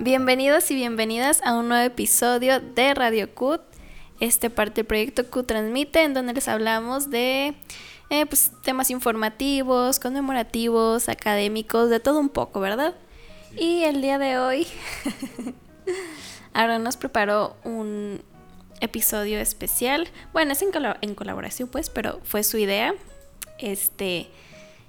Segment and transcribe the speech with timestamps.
[0.00, 3.60] Bienvenidos y bienvenidas a un nuevo episodio de Radio CUT,
[4.20, 7.56] este parte del proyecto CUT Transmite, en donde les hablamos de
[8.08, 12.94] eh, pues, temas informativos, conmemorativos, académicos, de todo un poco, ¿verdad?
[13.56, 14.68] Y el día de hoy,
[16.52, 18.22] Aaron nos preparó un
[18.80, 20.06] episodio especial.
[20.32, 22.94] Bueno, es en, en colaboración, pues, pero fue su idea.
[23.58, 24.30] Este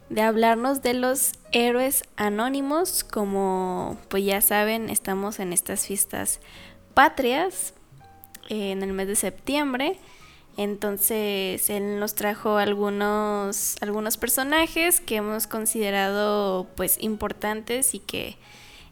[0.10, 3.04] de hablarnos de los héroes anónimos.
[3.04, 6.40] Como pues ya saben, estamos en estas fiestas
[6.94, 7.74] patrias
[8.50, 9.98] en el mes de septiembre.
[10.58, 18.38] Entonces él nos trajo algunos, algunos personajes que hemos considerado pues importantes y que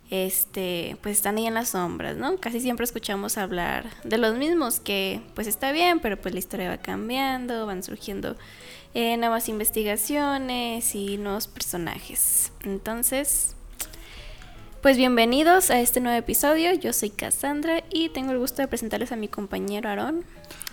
[0.09, 2.37] este pues están ahí en las sombras, ¿no?
[2.37, 6.69] Casi siempre escuchamos hablar de los mismos que pues está bien, pero pues la historia
[6.69, 8.37] va cambiando, van surgiendo
[8.93, 12.51] eh, nuevas investigaciones y nuevos personajes.
[12.63, 13.55] Entonces,
[14.81, 16.73] pues bienvenidos a este nuevo episodio.
[16.73, 20.23] Yo soy Cassandra y tengo el gusto de presentarles a mi compañero Aarón.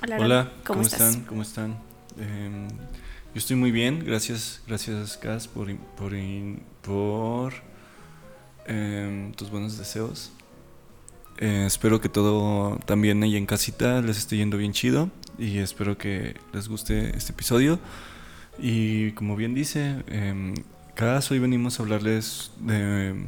[0.02, 1.24] Hola, ¿cómo, están?
[1.24, 1.78] ¿Cómo están?
[2.18, 6.12] Em, yo estoy muy bien, gracias, gracias Cass por, por,
[6.82, 7.54] por
[8.66, 10.30] em, tus buenos deseos.
[11.38, 15.98] Eh, espero que todo también ahí en casita les esté yendo bien chido y espero
[15.98, 17.80] que les guste este episodio.
[18.58, 20.54] Y como bien dice, eh,
[20.94, 23.26] cada hoy venimos a hablarles de,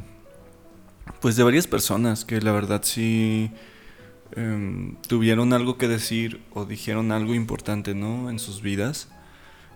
[1.21, 3.51] pues de varias personas que la verdad sí
[4.35, 8.29] em, tuvieron algo que decir o dijeron algo importante, ¿no?
[8.29, 9.09] En sus vidas.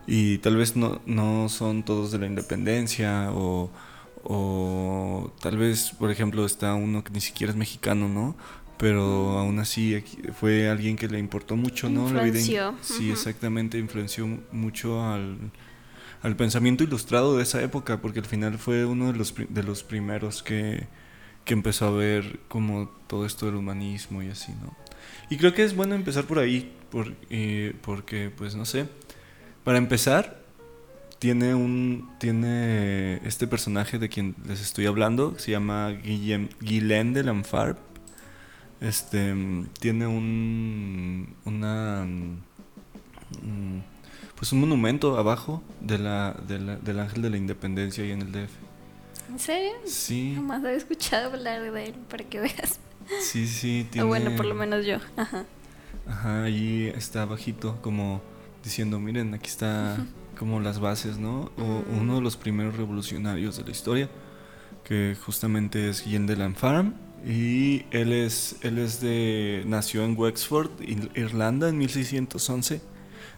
[0.07, 3.69] Y tal vez no, no son todos de la independencia o,
[4.23, 8.35] o tal vez, por ejemplo, está uno que ni siquiera es mexicano, ¿no?
[8.81, 10.03] Pero aún así
[10.39, 12.09] fue alguien que le importó mucho, ¿no?
[12.09, 12.73] Influenció.
[12.81, 15.37] Sí, exactamente, influenció mucho al,
[16.23, 19.83] al, pensamiento ilustrado de esa época, porque al final fue uno de los, de los
[19.83, 20.87] primeros que,
[21.45, 24.75] que empezó a ver como todo esto del humanismo y así, ¿no?
[25.29, 28.87] Y creo que es bueno empezar por ahí, por, eh, porque, pues, no sé,
[29.63, 30.41] para empezar,
[31.19, 37.23] tiene un tiene este personaje de quien les estoy hablando, se llama Guillem, Guilain de
[37.23, 37.90] Lanfar
[38.81, 39.33] este
[39.79, 43.79] tiene un una mm,
[44.41, 48.49] pues un monumento abajo de la, del ángel de la independencia ahí en el DF.
[49.29, 49.73] ¿En serio?
[49.85, 50.33] Sí.
[50.35, 52.79] Jamás había escuchado hablar de él, para que veas.
[53.21, 54.07] Sí, sí, tiene...
[54.07, 54.97] bueno, por lo menos yo.
[55.15, 55.45] Ajá.
[56.07, 58.19] Ajá, ahí está abajito, como
[58.63, 59.97] diciendo, miren, aquí está
[60.39, 61.51] como las bases, ¿no?
[61.59, 64.09] O uno de los primeros revolucionarios de la historia,
[64.83, 70.71] que justamente es Guillén de Lanfarm y él es, él es de, nació en Wexford,
[71.15, 72.81] Irlanda, en 1611.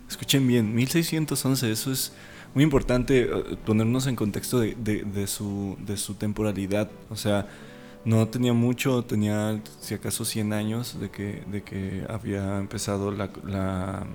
[0.08, 2.14] Escuchen bien, 1611, eso es
[2.54, 5.78] muy importante eh, ponernos en contexto de, su,
[6.18, 6.90] temporalidad.
[7.10, 7.48] O sea,
[8.06, 13.30] no tenía mucho, tenía si acaso 100 años de que, de que había empezado la,
[13.46, 14.06] la,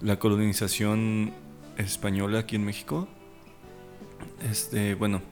[0.00, 1.32] la colonización
[1.76, 3.08] española aquí en México.
[4.48, 5.22] Este, bueno,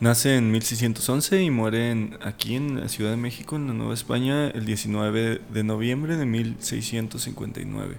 [0.00, 4.48] Nace en 1611 y muere aquí en la Ciudad de México, en la Nueva España,
[4.48, 7.96] el 19 de noviembre de 1659.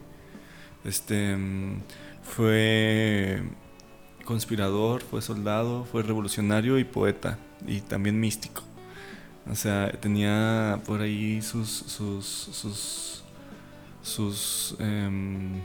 [0.86, 1.82] Este mm,
[2.24, 3.44] fue
[4.24, 8.64] conspirador, fue soldado, fue revolucionario y poeta y también místico.
[9.52, 13.24] O sea, tenía por ahí sus sus sus,
[14.02, 15.60] sus em,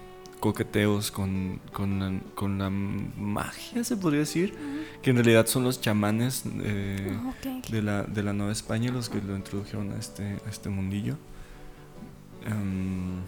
[0.45, 4.55] coqueteos con, con, la, magia, se podría decir,
[5.01, 7.33] que en realidad son los chamanes eh, ah,
[7.71, 11.17] de, la, de la Nueva España los que lo introdujeron a este, a este mundillo.
[12.47, 13.23] Um,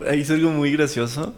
[0.08, 1.34] ahí es algo muy gracioso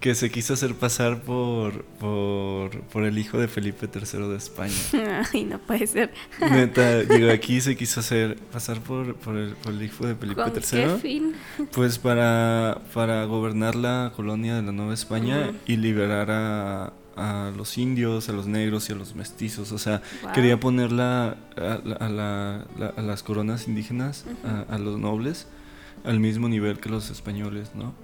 [0.00, 4.74] que se quiso hacer pasar por, por, el hijo de Felipe III de España.
[5.32, 6.12] Ay, no puede ser.
[6.40, 10.62] Neta, llegó aquí se quiso hacer pasar por, por, el, hijo de Felipe III.
[10.70, 11.34] Qué fin?
[11.72, 17.76] Pues para, para gobernar la colonia de la Nueva España y liberar a, a los
[17.76, 19.72] indios, a los negros y a los mestizos.
[19.72, 20.00] O sea,
[20.32, 24.24] quería ponerla a, a, las coronas indígenas,
[24.68, 25.48] a, los nobles,
[26.04, 27.94] al mismo nivel que los españoles, ¿no?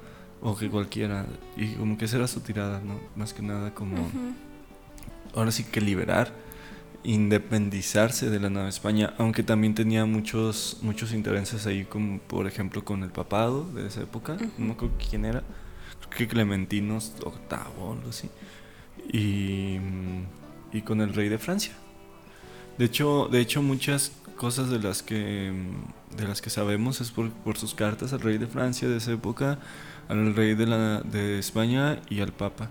[0.45, 1.27] O que cualquiera.
[1.57, 3.01] Y como que esa era su tirada, ¿no?
[3.17, 3.97] Más que nada como...
[5.35, 6.33] Ahora sí que liberar,
[7.03, 12.85] independizarse de la Nueva España, aunque también tenía muchos, muchos intereses ahí, como por ejemplo
[12.85, 15.43] con el papado de esa época, no me acuerdo quién era,
[16.09, 18.31] creo que Clementinos VIII o algo así,
[19.13, 19.79] y,
[20.73, 21.73] y con el rey de Francia.
[22.79, 25.53] De hecho, de hecho muchas cosas de las que,
[26.17, 29.13] de las que sabemos es por, por sus cartas al rey de Francia de esa
[29.13, 29.59] época,
[30.09, 32.71] al rey de, la, de España y al Papa.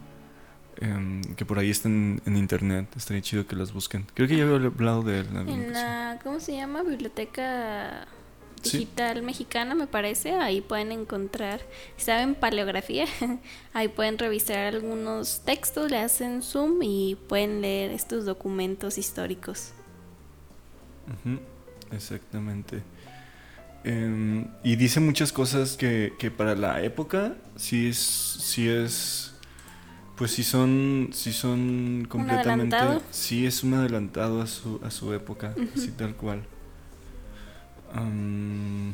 [0.81, 2.88] em, que por ahí están en internet.
[2.95, 4.06] Estaría chido que las busquen.
[4.15, 5.27] Creo que ya había hablado de él.
[5.47, 6.83] en la, ¿cómo se llama?
[6.83, 8.07] Biblioteca
[8.63, 8.77] Sí.
[8.77, 10.31] Digital Mexicana, me parece.
[10.35, 11.59] Ahí pueden encontrar,
[11.97, 13.06] saben paleografía,
[13.74, 19.74] ahí pueden revisar algunos textos, le hacen zoom y pueden leer estos documentos históricos.
[21.07, 21.39] Ujú,
[21.91, 22.81] Exactamente.
[23.83, 29.33] Em, y dice muchas cosas que, que para la época sí es, sí es,
[30.15, 32.77] pues sí son, sí son completamente,
[33.12, 36.44] sí es un adelantado a su, a su época, así tal cual.
[37.94, 38.94] Am,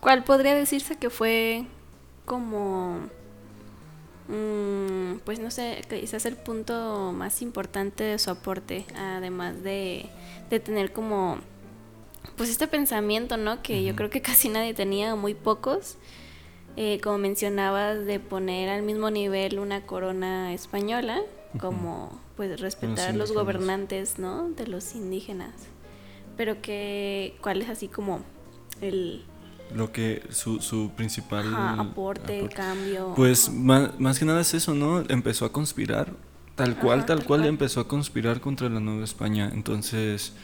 [0.00, 1.64] ¿Cuál podría decirse que fue
[2.24, 2.98] como,
[4.28, 10.10] mm, pues no sé, quizás el punto más importante de su aporte, además de,
[10.50, 11.38] de tener como,
[12.36, 13.62] pues este pensamiento, ¿no?
[13.62, 15.96] Que yo creo que casi nadie tenía, o muy pocos,
[16.76, 21.20] eh, como mencionabas, de poner al mismo nivel una corona española,
[21.58, 24.48] como pues respetar a los gobernantes, ¿no?
[24.50, 25.52] De los indígenas.
[26.36, 28.20] Pero que, ¿cuál es así como
[28.80, 29.24] el
[29.74, 32.54] lo que su, su principal ajá, aporte, aporte.
[32.54, 33.12] cambio?
[33.16, 35.00] Pues más, más que nada es eso, ¿no?
[35.08, 36.12] Empezó a conspirar,
[36.56, 37.48] tal cual, Ajá, tal, tal cual, cual.
[37.48, 39.50] empezó a conspirar contra la Nueva España.
[39.52, 40.34] Entonces,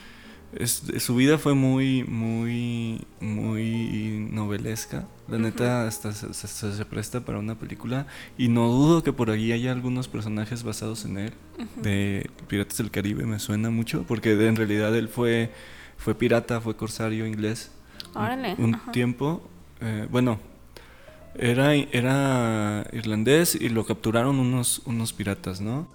[0.53, 5.07] es- su vida fue muy, muy, muy novelesca.
[5.29, 8.07] La neta, hasta se, se- presta para una película.
[8.39, 11.33] Y no dudo que por ahí haya algunos personajes basados en él.
[11.83, 15.53] De Piratas del Caribe me suena mucho, porque en realidad él fue,
[15.97, 17.71] fue pirata, fue corsario inglés
[18.15, 19.43] un- Órale, un tiempo.
[19.81, 20.39] eh, bueno,
[21.35, 25.89] era, era irlandés y lo capturaron unos, unos piratas, ¿no?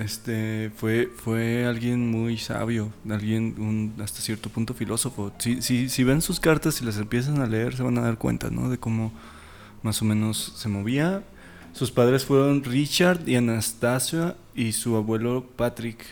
[0.00, 5.30] Este fue, fue alguien muy sabio, alguien hasta cierto punto filósofo.
[5.38, 8.16] Si, si, si ven sus cartas y las empiezan a leer, se van a dar
[8.16, 8.70] cuenta, ¿no?
[8.70, 9.12] De cómo
[9.82, 11.22] más o menos se movía.
[11.74, 16.02] Sus padres fueron Richard y Anastasia y su abuelo Patrick.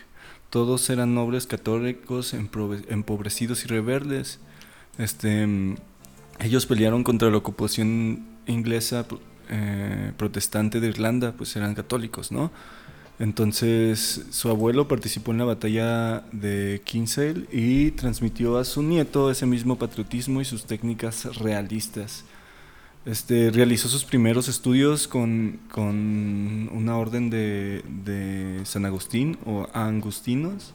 [0.50, 4.38] Todos eran nobles católicos empobrecidos y rebeldes.
[4.98, 5.48] Este,
[6.40, 9.06] ellos pelearon contra la ocupación inglesa
[9.48, 12.50] eh, protestante de Irlanda, pues eran católicos, ¿no?
[13.18, 19.44] Entonces su abuelo participó en la batalla de Kinsale y transmitió a su nieto ese
[19.44, 22.24] mismo patriotismo y sus técnicas realistas.
[23.04, 30.74] Este, realizó sus primeros estudios con, con una orden de, de San Agustín o Angustinos,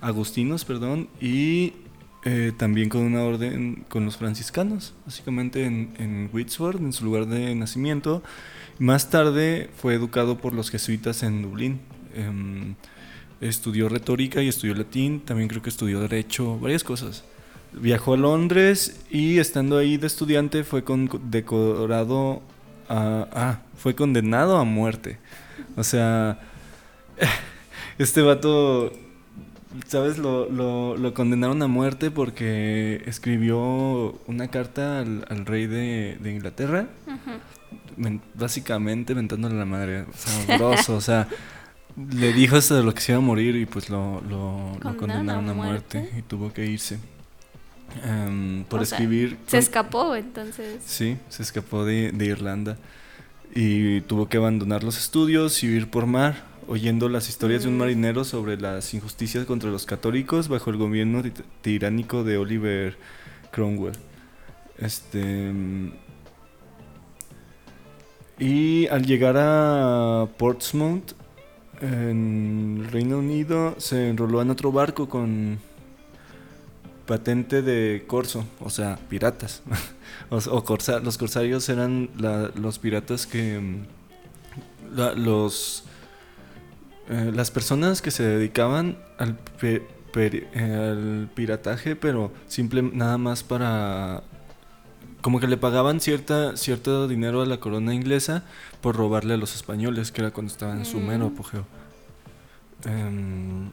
[0.00, 1.72] Agustinos, perdón, y
[2.24, 7.26] eh, también con una orden con los franciscanos, básicamente en, en Whitworth, en su lugar
[7.26, 8.22] de nacimiento.
[8.78, 11.80] Más tarde fue educado por los jesuitas en Dublín.
[12.14, 12.74] Em,
[13.40, 17.24] estudió retórica y estudió latín, también creo que estudió derecho, varias cosas.
[17.72, 22.40] Viajó a Londres y estando ahí de estudiante fue con- decorado
[22.88, 25.18] a, ah, fue condenado a muerte.
[25.76, 26.40] O sea,
[27.98, 28.92] este vato,
[29.86, 30.18] ¿sabes?
[30.18, 37.40] Lo, lo, condenaron a muerte porque escribió una carta al, rey de, Inglaterra, men-
[38.34, 41.28] básicamente mentándole a la madre, sabroso, o sea,
[42.12, 44.96] le dijo hasta de lo que se iba a morir y pues lo, lo, lo
[44.96, 46.18] ¿Condenaron a muerte muerte?
[46.18, 46.98] y tuvo que irse.
[48.04, 49.38] Em, por O sea, escribir...
[49.46, 50.82] Se escapó, entonces.
[50.84, 52.76] Sí, se escapó de, de Irlanda
[53.54, 57.76] y tuvo que abandonar los estudios y huir por mar, oyendo las historias de un
[57.76, 57.78] Mm.
[57.78, 61.22] marinero sobre las injusticias contra los católicos bajo el gobierno
[61.62, 62.98] tiránico de Oliver
[63.50, 63.94] Cromwell.
[64.78, 65.92] Este mm,
[68.38, 71.12] y al llegar a Portsmouth
[71.80, 75.58] en Reino Unido se enroló en otro barco con
[77.06, 79.62] patente de corso, o sea, piratas.
[80.30, 83.86] o, o los corsarios eran la- los piratas que mm,
[85.16, 85.84] los
[87.08, 93.42] eh, las personas que se dedicaban al, pe- eh, al pirataje, pero simple nada más
[93.42, 94.22] para
[95.20, 98.44] como que le pagaban cierta cierto dinero a la corona inglesa
[98.80, 101.32] por robarle a los españoles, que era cuando estaban en su mero Mm.
[101.32, 101.66] apogeo.
[102.84, 103.70] Em,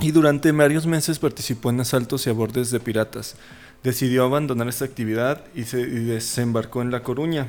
[0.00, 3.36] y durante varios meses participó en asaltos y abordes de piratas.
[3.82, 7.48] Decidió abandonar esta actividad y se y desembarcó en La Coruña,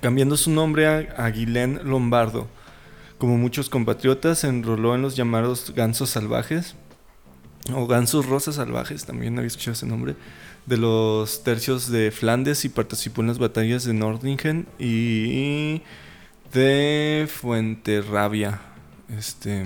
[0.00, 2.48] cambiando su nombre a Aguilén Lombardo.
[3.18, 6.74] Como muchos compatriotas, se enroló en los llamados gansos salvajes,
[7.74, 10.14] o gansos rosas salvajes, también había escuchado ese nombre,
[10.66, 15.82] de los tercios de Flandes y participó en las batallas de Nordlingen y
[16.52, 18.60] de Fuenterrabia.
[19.16, 19.64] Este,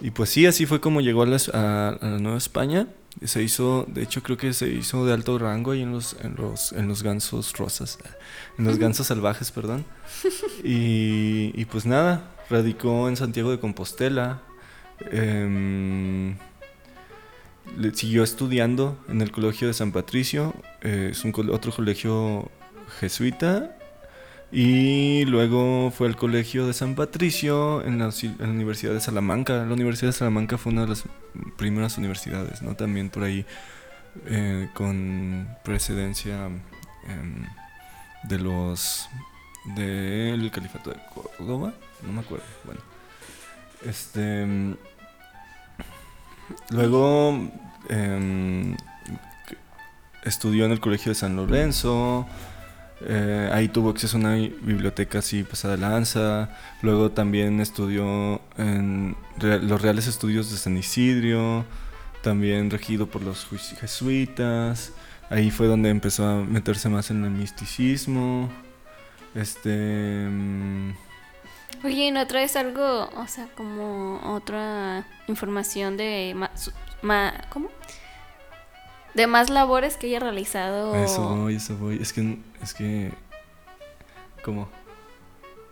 [0.00, 2.88] y pues sí, así fue como llegó a la, a- a la Nueva España.
[3.24, 6.34] Se hizo, de hecho creo que se hizo de alto rango ahí en los, en
[6.36, 7.98] los, en los gansos rosas,
[8.58, 9.84] en los gansos salvajes, perdón.
[10.64, 14.40] Y, y pues nada, radicó en Santiago de Compostela.
[15.10, 16.36] Em,
[17.92, 22.50] siguió estudiando en el Colegio de San Patricio, eh, es un otro colegio
[23.00, 23.76] jesuita.
[24.54, 29.64] Y luego fue al Colegio de San Patricio en la, Universidad de Salamanca.
[29.64, 31.04] La Universidad de Salamanca fue una de las
[31.56, 32.76] primeras universidades, ¿no?
[32.76, 33.46] También por ahí
[34.26, 36.48] eh, con precedencia
[37.08, 37.46] em,
[38.24, 39.08] de los
[39.74, 41.72] del Califato de Córdoba,
[42.06, 42.44] no me acuerdo.
[42.64, 42.80] Bueno,
[43.86, 44.76] este mm,
[46.70, 47.50] luego
[47.88, 48.76] em,
[50.24, 52.26] estudió en el Colegio de San Lorenzo.
[53.04, 56.50] eh, ahí tuvo acceso a una biblioteca así pasada de lanza.
[56.82, 61.64] Luego también estudió en los Reales Estudios de San Isidro,
[62.22, 63.46] también regido por los
[63.80, 64.92] jesuitas.
[65.30, 68.50] Ahí fue donde empezó a meterse más en el misticismo.
[69.34, 70.28] Este.
[71.84, 76.34] Oye, ¿y ¿no traes algo, o sea, como otra información de
[77.02, 77.68] más, ¿cómo?
[79.14, 80.94] De más labores que haya realizado.
[80.94, 81.98] Eso voy, eso voy.
[82.00, 82.38] Es que.
[82.62, 83.12] Es que.
[84.44, 84.68] ¿Cómo?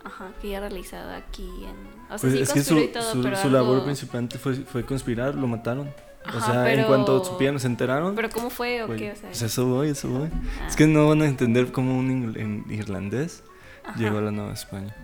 [0.03, 1.75] Ajá, que haya realizado aquí en...
[2.13, 4.27] O sea, Pues sí es que su, y todo, su- pero su labor algo- principal
[4.39, 5.87] fue, fue conspirar, lo mataron.
[5.89, 8.15] o Ajá, sea, en pero- cuanto supieron, se enteraron.
[8.15, 9.11] ¿Pero cómo fue o Pues, qué?
[9.11, 10.29] O sea, pues eso voy, eso voy.
[10.61, 13.43] ah, Es que no van a entender cómo un en- irlandés
[13.85, 13.97] ajá.
[13.99, 14.95] llegó a la Nueva España.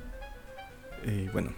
[1.05, 1.51] Y bueno,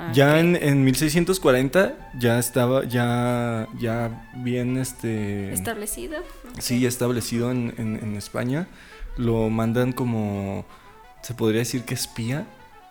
[0.00, 0.36] Ah, ya ok.
[0.36, 5.52] en, en 1640 ya estaba, ya, ya bien este...
[5.52, 6.18] ¿Establecido?
[6.58, 8.68] Sí, ya establecido en, en- en España.
[9.16, 10.64] Lo mandan como,
[11.22, 12.46] se podría decir que espía,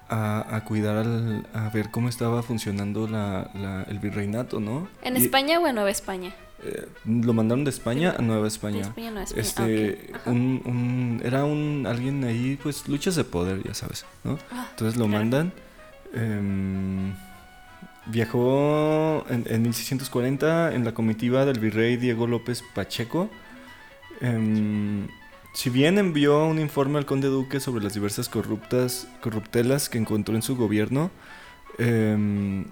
[0.09, 4.89] a, a cuidar, al, a ver cómo estaba funcionando la, la- el virreinato, ¿no?
[5.01, 6.33] ¿En Y, España o en Nueva España?
[6.63, 8.81] Eh, lo mandaron de España a Nueva De España.
[8.81, 9.41] España a Nueva España.
[9.41, 14.37] Este, un, un- era un alguien ahí, pues luchas de poder, ya sabes, ¿no?
[14.51, 15.19] Ah, Entonces lo claro.
[15.19, 15.53] mandan.
[16.13, 17.13] em,
[18.07, 23.29] viajó en, en 1640 en la comitiva del virrey Diego López Pacheco.
[24.21, 25.07] Em,
[25.53, 30.35] si bien envió un informe al conde duque sobre las diversas corruptas, corruptelas que encontró
[30.35, 31.11] en su gobierno,
[31.77, 32.65] em,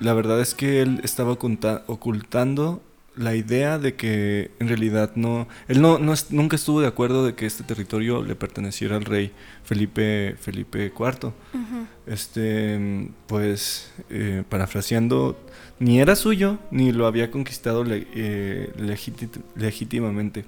[0.00, 2.82] la verdad es que él estaba oculta- ocultando
[3.16, 7.26] la idea de que en realidad no, él no, no es- nunca estuvo de acuerdo
[7.26, 9.32] de que este territorio le perteneciera al rey
[9.64, 11.32] Felipe Felipe IV.
[12.06, 15.38] Este, pues, eh, parafraseando,
[15.78, 20.44] ni era suyo ni lo había conquistado le- eh, legíti- legítimamente.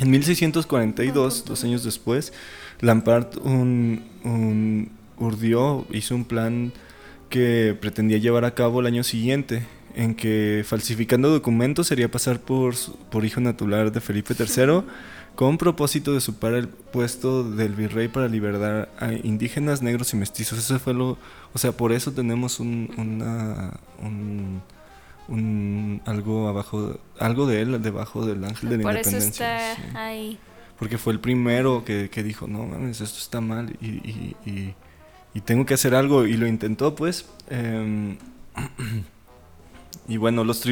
[0.00, 2.32] En 1642, dos años después,
[2.80, 6.72] Lampard un, un- urdió, hizo un plan
[7.30, 9.62] que pretendía llevar a cabo el año siguiente,
[9.94, 12.74] en que falsificando documentos sería pasar por,
[13.10, 14.82] por hijo natural de Felipe III,
[15.34, 20.58] con propósito de supar el puesto del virrey para liberar a indígenas, negros y mestizos.
[20.58, 21.18] Eso fue lo,
[21.52, 23.72] o sea, por eso tenemos un, una,
[24.02, 24.62] un,
[25.28, 29.72] un- algo abajo, algo de él debajo del ángel de la Por eso independencia.
[29.72, 29.96] está sí.
[29.96, 30.38] ahí.
[30.78, 34.74] Porque fue el primero que, que dijo, no mames, esto está mal y, y- y-
[35.34, 36.26] y tengo que hacer algo.
[36.26, 37.26] Y lo intentó, pues.
[37.50, 38.16] em,
[40.08, 40.64] y bueno, los.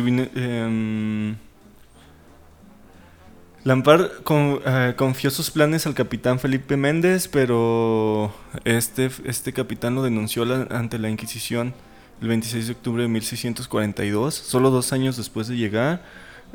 [3.65, 8.35] Lampard con- eh, confió sus planes al capitán Felipe Méndez, pero
[8.65, 11.73] este, este capitán lo denunció ante la Inquisición
[12.21, 16.03] el 26 de octubre de 1642, solo dos años después de llegar.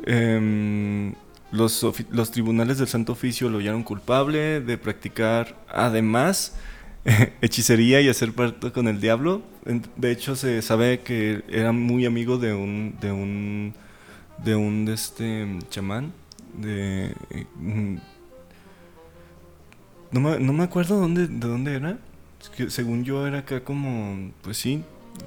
[0.04, 1.14] Em,
[1.50, 6.56] los, los tribunales del Santo Oficio lo hallaron culpable de practicar, además,
[7.42, 9.42] hechicería y hacer pacto con el diablo.
[9.96, 13.74] De hecho, se sabe que era muy amigo de un, de un,
[14.44, 16.12] de un de este chamán.
[16.56, 17.14] De,
[17.56, 17.96] mm,
[20.10, 21.98] no, me, no me acuerdo dónde, de dónde era.
[22.56, 24.82] Que según yo era acá como, pues sí,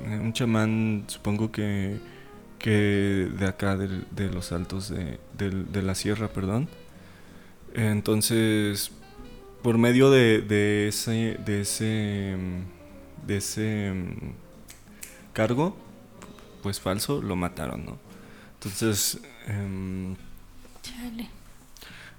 [0.06, 1.98] eh, un chamán, supongo que,
[2.60, 6.70] que de acá, del- de, los altos de, de la sierra, perdón.
[7.74, 8.92] Entonces,
[9.62, 14.32] por medio de, de ese, de ese, mm, de ese mm,
[15.34, 15.76] cargo,
[16.64, 18.00] pues falso, lo mataron, ¿no?
[18.56, 20.16] Entonces, em,
[20.82, 21.30] Chale.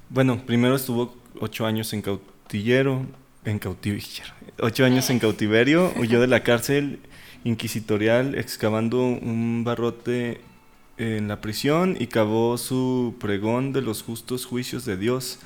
[0.09, 3.07] bueno, primero estuvo ocho años en cautillero,
[3.45, 4.25] en cautiverio,
[4.59, 7.01] ocho años en cautiverio, huyó de la cárcel
[7.45, 10.41] inquisitorial excavando un barrote
[10.97, 15.39] en la prisión y cavó su pregón de los justos juicios de Dios,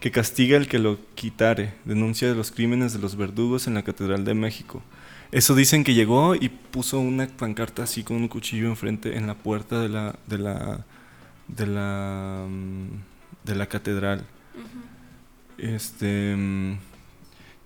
[0.00, 3.82] que castiga el que lo quitare, denuncia de los crímenes de los verdugos en la
[3.82, 4.82] Catedral de México.
[5.30, 9.34] Eso dicen que llegó y puso una pancarta así con un cuchillo enfrente en la
[9.34, 10.84] puerta de la, de la,
[11.46, 12.88] de la, mm,
[13.44, 14.24] de la catedral.
[15.58, 16.78] Este, mm,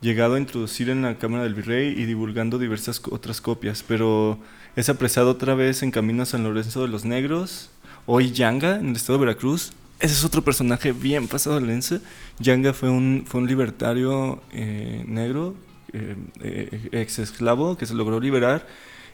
[0.02, 4.38] llegado a introducir en la Cámara del Virrey y divulgando diversas otras copias, pero
[4.76, 7.70] es apresado otra vez en camino a San Lorenzo de los Negros,
[8.04, 9.72] hoy Yanga, en el estado de Veracruz.
[10.04, 12.02] Ese es otro personaje bien pasado de lense.
[12.38, 15.54] Yanga fue un, fue un libertario eh, negro,
[15.94, 18.66] eh, eh, ex esclavo, que se logró liberar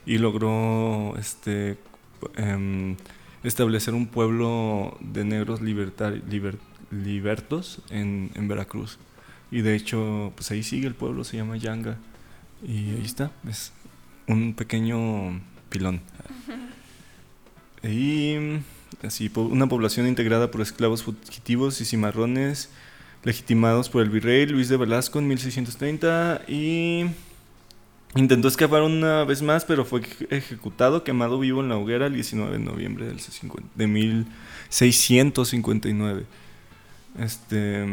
[0.05, 1.77] y logró este,
[2.35, 2.97] em,
[3.41, 8.99] establecer un pueblo de negros libertos en, en, Veracruz.
[9.49, 11.95] Y de hecho, pues ahí sigue el pueblo, se llama Yanga.
[12.67, 13.71] Y ahí está, es
[14.27, 16.01] un pequeño pilón.
[17.81, 18.35] Y
[19.03, 22.69] así, una población integrada por esclavos fugitivos y cimarrones
[23.23, 27.05] legitimados por el virrey Luis de Velasco en 1630 y
[28.15, 32.53] intentó escapar una vez más, pero fue ejecutado, quemado vivo en la hoguera el 19
[32.53, 33.13] de noviembre
[33.75, 36.25] de 1659.
[37.19, 37.85] Este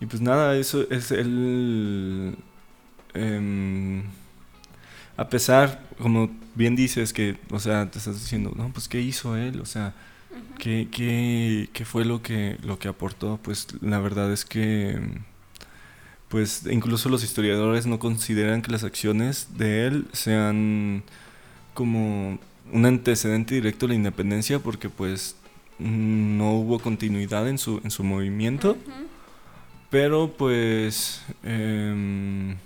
[0.00, 2.34] y pues nada, eso es el
[3.12, 4.02] em,
[5.20, 9.36] a pesar, como bien dices, que, o sea, te estás diciendo, no, pues, ¿qué hizo
[9.36, 9.60] él?
[9.60, 9.92] O sea,
[10.58, 13.38] ¿qué, qué, qué fue lo que, lo que aportó?
[13.42, 14.98] Pues la verdad es que,
[16.30, 21.02] pues, incluso los historiadores no consideran que las acciones de él sean
[21.74, 22.38] como
[22.72, 25.36] un antecedente directo a la independencia, porque, pues,
[25.78, 28.78] no hubo continuidad en su, en su movimiento.
[29.90, 31.20] Pero, pues...
[31.44, 32.56] Eh,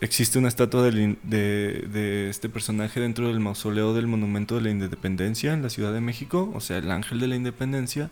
[0.00, 5.62] Existe una estatua de, este personaje dentro del mausoleo del Monumento de la Independencia en
[5.62, 8.10] la Ciudad de México, o sea, el Ángel de la Independencia,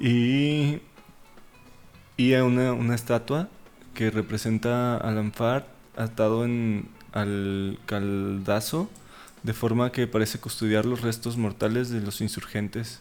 [0.00, 0.80] y,
[2.16, 3.50] y una, una estatua
[3.92, 8.88] que representa al Anfar atado en, al caldazo,
[9.42, 13.00] de forma que parece custodiar los restos mortales de los insurgentes.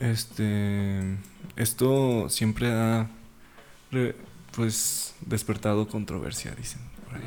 [0.00, 1.16] Este,
[1.56, 3.08] esto siempre ha
[4.58, 7.22] pues despertado controversia, dicen, por ahí,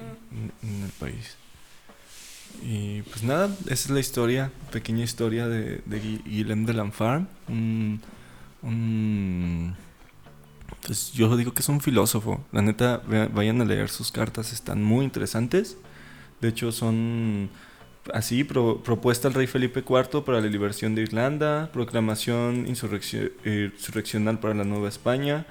[0.64, 1.38] en, el país.
[2.62, 7.26] Y pues nada, esa es la historia, pequeña historia de, de Guillem de Lanfar.
[10.86, 12.44] pues yo digo que es un filósofo.
[12.52, 13.02] La neta,
[13.34, 15.78] vayan a leer sus cartas, están muy interesantes.
[16.42, 17.50] De hecho, son
[18.14, 24.66] así, propuesta al rey Felipe IV para la liberación de Irlanda, proclamación insurreccional para la
[24.66, 25.46] Nueva España,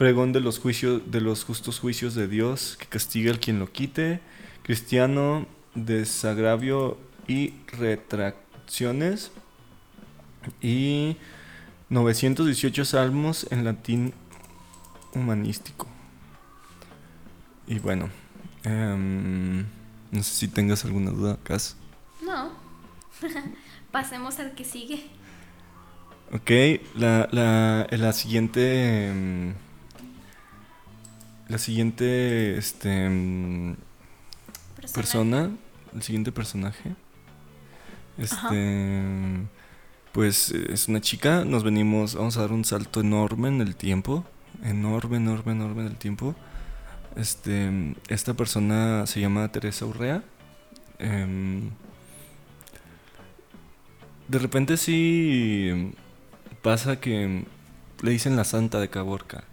[0.00, 3.70] pregón de los juicios de los justos juicios de Dios que castiga al quien lo
[3.70, 4.22] quite,
[4.62, 6.96] cristiano desagravio
[7.28, 9.30] y retracciones
[10.62, 11.18] y
[11.90, 14.14] 918 salmos en latín
[15.14, 15.86] humanístico.
[17.66, 18.08] Y bueno,
[18.64, 19.66] em,
[20.10, 21.76] no sé si tengas alguna duda, Cas.
[22.24, 22.52] No.
[23.92, 25.10] Pasemos al que sigue.
[26.32, 29.54] Ok, la, la, la siguiente em,
[31.50, 33.10] la siguiente este
[34.94, 35.50] persona,
[35.92, 36.94] el siguiente personaje,
[38.18, 39.02] este,
[40.12, 41.44] pues es una chica.
[41.44, 44.24] Nos venimos, vamos a dar un salto enorme en el tiempo,
[44.62, 46.36] enorme, enorme, enorme en el tiempo.
[47.16, 50.22] Este, esta persona se llama Teresa Urrea.
[51.00, 51.70] Em,
[54.28, 55.92] de repente sí
[56.62, 57.44] pasa que
[58.02, 59.49] le dicen la santa de Caborca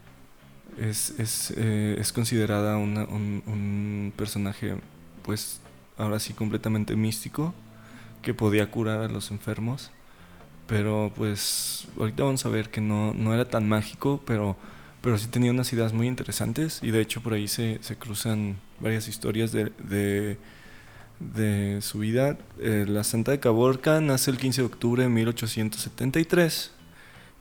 [0.80, 4.76] es, es, eh, es considerada un, un, personaje,
[5.24, 5.60] pues
[5.98, 7.54] ahora sí completamente místico,
[8.22, 9.92] que podía curar a los enfermos.
[10.68, 14.58] Pero pues ahorita vamos a ver que no, no era tan mágico, pero,
[15.02, 18.58] pero sí tenía unas ideas muy interesantes y de hecho por ahí se, se cruzan
[18.82, 20.38] varias historias de, de,
[21.20, 22.38] de su vida.
[22.60, 26.72] Eh, la Santa de Caborca nace el 15 de octubre de 1873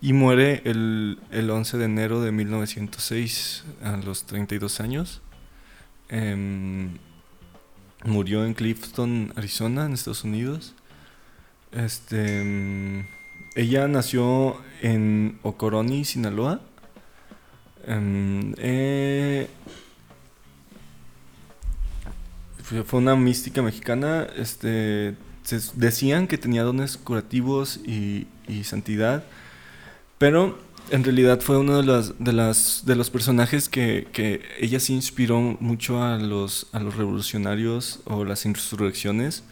[0.00, 5.22] y muere el, el 11 de enero de 1906 a los 32 años.
[6.08, 6.98] Em,
[8.04, 10.74] murió en Clifton, Arizona, en Estados Unidos.
[11.72, 13.06] Este, em,
[13.54, 16.60] ella nació en Ocoroni, Sinaloa.
[17.86, 19.48] Em, eh,
[22.84, 24.26] fue una mística mexicana.
[24.36, 25.16] Este,
[25.74, 29.24] decían que tenía dones curativos y, y santidad
[30.18, 30.58] pero
[30.90, 34.92] en realidad fue uno de los, de las, de los personajes que, que ella se
[34.92, 39.42] inspiró mucho a los, a los revolucionarios o las insurrecciones.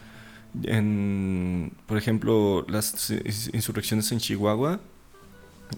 [0.62, 3.10] En, por ejemplo, las
[3.52, 4.80] insurrecciones en Chihuahua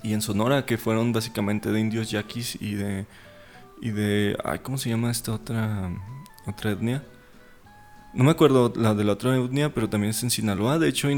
[0.02, 3.06] y en Sonora, que fueron básicamente de indios yaquis y de.
[3.80, 4.36] y de.
[4.44, 5.90] Ay, ¿Cómo se llama esta otra,
[6.46, 7.02] otra etnia?
[8.16, 10.78] No me acuerdo la de la otra etnia, pero también es en Sinaloa.
[10.78, 11.08] De hecho,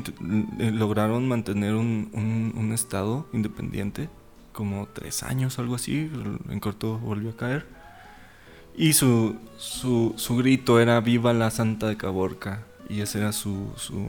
[0.58, 2.10] lograron mantener un,
[2.56, 4.08] un, estado independiente
[4.52, 6.10] como tres años, algo así.
[6.50, 7.66] En corto volvió a caer.
[8.76, 12.64] Y su, su, su grito era Viva la Santa de Caborca.
[12.88, 14.08] Y ese era su, su,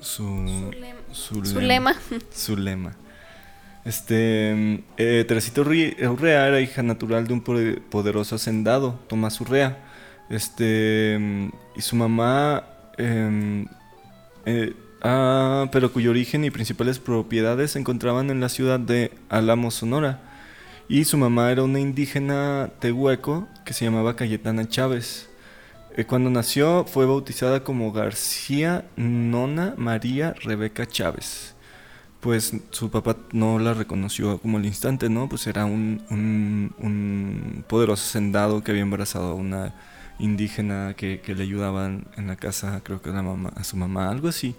[0.00, 0.70] su,
[1.12, 1.96] su, lema.
[2.30, 2.96] Su lema.
[3.86, 9.91] Este, eh, Teresita Urrea era hija natural de un poderoso hacendado, Tomás Urrea.
[10.28, 12.64] Este, y su mamá,
[12.98, 13.66] em,
[14.46, 19.70] eh, ah, pero cuyo origen y principales propiedades se encontraban en la ciudad de Álamo,
[19.70, 20.20] Sonora.
[20.88, 25.28] Y su mamá era una indígena tehueco que se llamaba Cayetana Chávez.
[25.96, 31.54] Eh, cuando nació fue bautizada como García Nona María Rebeca Chávez.
[32.20, 35.28] Pues su papá no la reconoció como al instante, ¿no?
[35.28, 39.74] Pues era un, un, poderoso sendado que había embarazado a una
[40.22, 44.08] indígena que, le ayudaban en la casa, creo que a, la mamá, a su mamá,
[44.08, 44.54] algo así.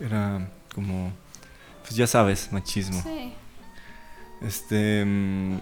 [0.00, 1.12] Era como,
[1.82, 3.02] pues ya sabes, machismo.
[3.02, 3.32] Sí.
[4.42, 5.58] Este, mm,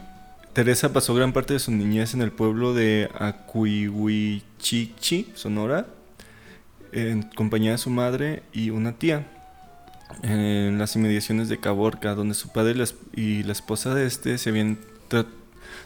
[0.53, 4.43] Teresa pasó gran parte de su niñez en el pueblo de Acuihuichichi,
[5.35, 5.87] Sonora,
[6.93, 9.27] en compañía de su madre y una tía,
[10.23, 12.83] en las inmediaciones de Caborca, donde su padre
[13.15, 14.79] y la esposa de este se habían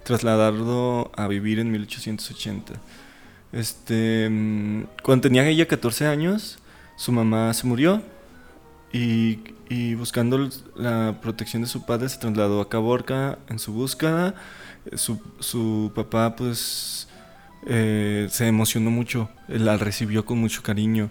[0.05, 2.75] trasladado a vivir en 1880.
[3.53, 6.59] Este, mm, cuando tenía ella 14 años,
[6.97, 8.03] su mamá se murió
[8.93, 9.39] y,
[9.95, 14.35] buscando la protección de su padre se trasladó a Caborca en su búsqueda
[14.95, 17.09] su, papá pues
[17.67, 21.11] eh, se emocionó mucho, la recibió con mucho cariño,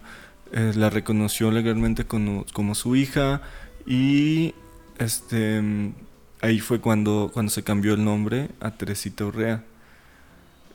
[0.52, 3.42] eh, la reconoció legalmente como, su hija
[3.86, 4.54] y
[4.98, 5.62] este
[6.40, 9.64] ahí fue cuando, cuando se cambió el nombre a Teresita Urrea.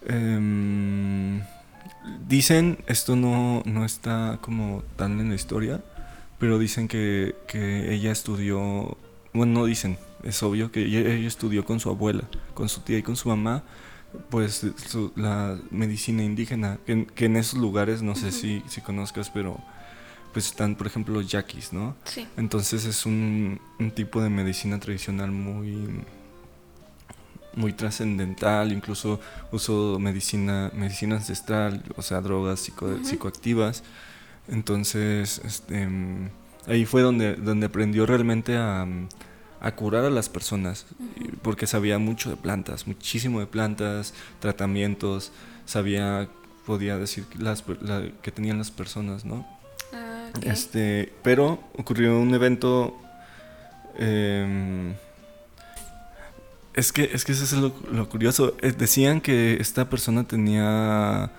[0.05, 1.41] Em,
[2.27, 5.83] dicen, esto no, no está como tan en la historia,
[6.39, 8.97] pero dicen que, que ella estudió,
[9.33, 13.03] bueno, no dicen, es obvio que ella, estudió con su abuela, con su tía y
[13.03, 13.63] con su mamá,
[14.29, 14.65] pues
[15.15, 19.59] la medicina indígena, que, en esos lugares, no sé si, si conozcas, pero
[20.33, 21.95] pues están, por ejemplo, los yaquis, ¿no?
[22.03, 22.27] Sí.
[22.37, 25.87] Entonces es un, un tipo de medicina tradicional muy
[27.57, 29.19] muy trascendental, incluso
[29.51, 32.71] uso medicina, medicina ancestral, o sea, drogas
[33.03, 33.83] psicoactivas.
[34.47, 35.87] Entonces, este,
[36.67, 38.87] ahí fue donde, donde aprendió realmente a,
[39.59, 40.85] a curar a las personas,
[41.41, 45.31] porque sabía mucho de plantas, muchísimo de plantas, tratamientos,
[45.65, 46.29] sabía,
[46.65, 47.63] podía decir las,
[48.21, 49.45] que tenían las personas, ¿no?
[49.93, 52.95] Ah, este, pero ocurrió un evento...
[53.99, 54.93] Em,
[56.77, 58.55] es que, es que eso es lo, curioso.
[58.61, 61.31] Eh, decían que esta persona tenía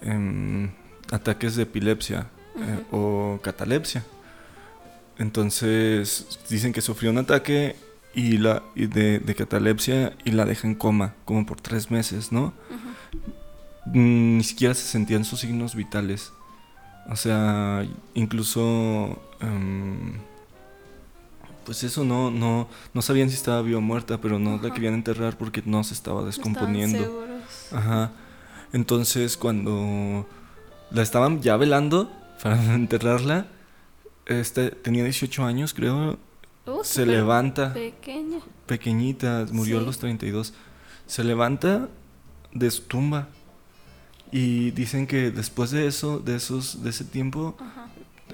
[0.00, 0.72] em,
[1.12, 4.04] ataques de epilepsia eh, o catalepsia.
[5.18, 7.76] Entonces dicen que sufrió un ataque
[8.12, 12.52] y la de, catalepsia y la deja en coma como por tres meses, ¿no?
[13.86, 16.32] Mm, ni siquiera se sentían sus signos vitales.
[17.08, 20.14] O sea, incluso em,
[21.64, 24.94] pues eso no, no, no sabían si estaba viva o muerta, pero no la querían
[24.94, 27.26] enterrar porque no se estaba descomponiendo.
[27.72, 28.12] Ajá.
[28.72, 30.26] Entonces cuando
[30.90, 32.10] la estaban ya velando
[32.42, 33.46] para enterrarla,
[34.26, 36.18] este, tenía 18 años, creo.
[36.66, 37.72] Uh, se levanta.
[37.74, 38.38] Pequeña.
[38.66, 40.54] Pequeñita, murió a los 32.
[41.06, 41.88] Se levanta
[42.52, 43.28] de su tumba.
[44.30, 47.54] Y dicen que después de eso, de esos, de ese tiempo,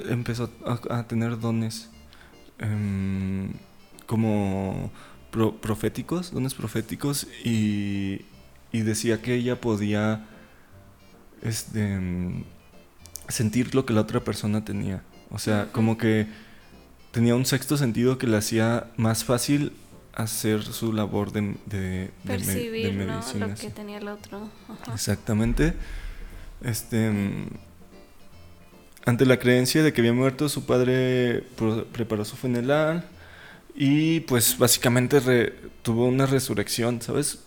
[0.08, 1.90] empezó a, tener dones
[2.58, 3.50] em,
[4.06, 4.90] como
[5.60, 8.22] proféticos, dones proféticos, y,
[8.72, 10.26] y, decía que ella podía
[11.42, 12.44] este, em,
[13.28, 15.02] sentir lo que la otra persona tenía.
[15.30, 16.26] O sea, como que
[17.12, 19.72] tenía un sexto sentido que le hacía más fácil
[20.14, 23.46] hacer su labor de, de, Percibir, medicina.
[23.46, 24.50] Lo que tenía el otro.
[24.92, 25.74] Exactamente.
[26.62, 27.12] Este,
[29.08, 31.42] ante la creencia de que había muerto, su padre
[31.92, 33.06] preparó su funeral
[33.74, 37.38] y pues básicamente tuvo una resurrección, ¿sabes?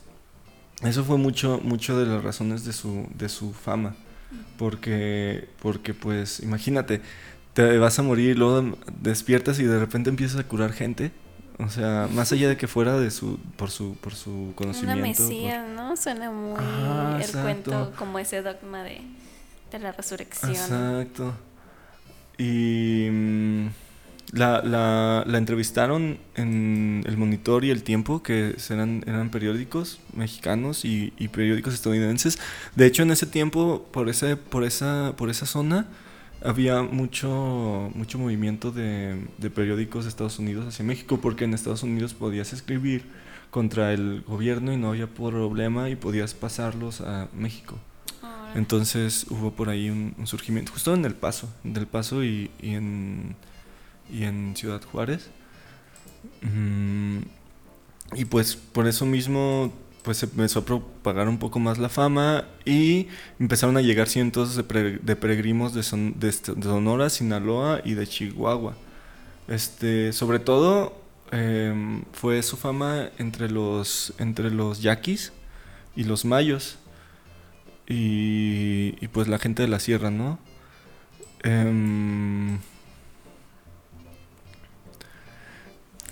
[0.81, 3.95] Eso fue mucho, mucho de las razones de su, de su fama.
[4.57, 7.01] Porque, porque pues, imagínate,
[7.53, 11.11] te vas a morir y luego despiertas y de repente empiezas a curar gente.
[11.59, 14.93] O sea, más allá de que fuera de su por su por su conocimiento.
[14.93, 15.95] Una mesía, ¿no?
[15.95, 19.01] Suena muy ah, el cuento como ese dogma de,
[19.71, 20.53] de la resurrección.
[20.53, 21.35] Exacto.
[22.37, 23.67] Y mm,
[24.33, 30.85] La, la, la, entrevistaron en El Monitor y El Tiempo, que eran, eran periódicos mexicanos
[30.85, 32.39] y, y, periódicos estadounidenses.
[32.75, 35.87] De hecho, en ese tiempo, por, ese, por, esa, por esa zona,
[36.43, 41.83] había mucho, mucho movimiento de, de periódicos de Estados Unidos hacia México, porque en Estados
[41.83, 43.03] Unidos podías escribir
[43.51, 47.77] contra el gobierno y no había problema y podías pasarlos a México.
[48.55, 53.35] Entonces hubo por ahí un, surgimiento, justo en El Paso, en El Paso y, en,
[54.11, 55.29] y en Ciudad Juárez.
[56.41, 57.19] Mm,
[58.15, 59.71] y pues por eso mismo
[60.03, 63.07] pues se empezó a propagar un poco más la fama y
[63.39, 65.81] empezaron a llegar cientos de, peregrinos de,
[66.15, 68.75] de, Sonora, Sinaloa y de Chihuahua.
[69.47, 70.99] Este, sobre todo
[71.31, 75.33] em, fue su fama entre los, entre los yaquis
[75.95, 76.77] y los mayos
[77.91, 80.39] y, y pues la gente de la sierra, ¿no?
[81.43, 82.59] Em,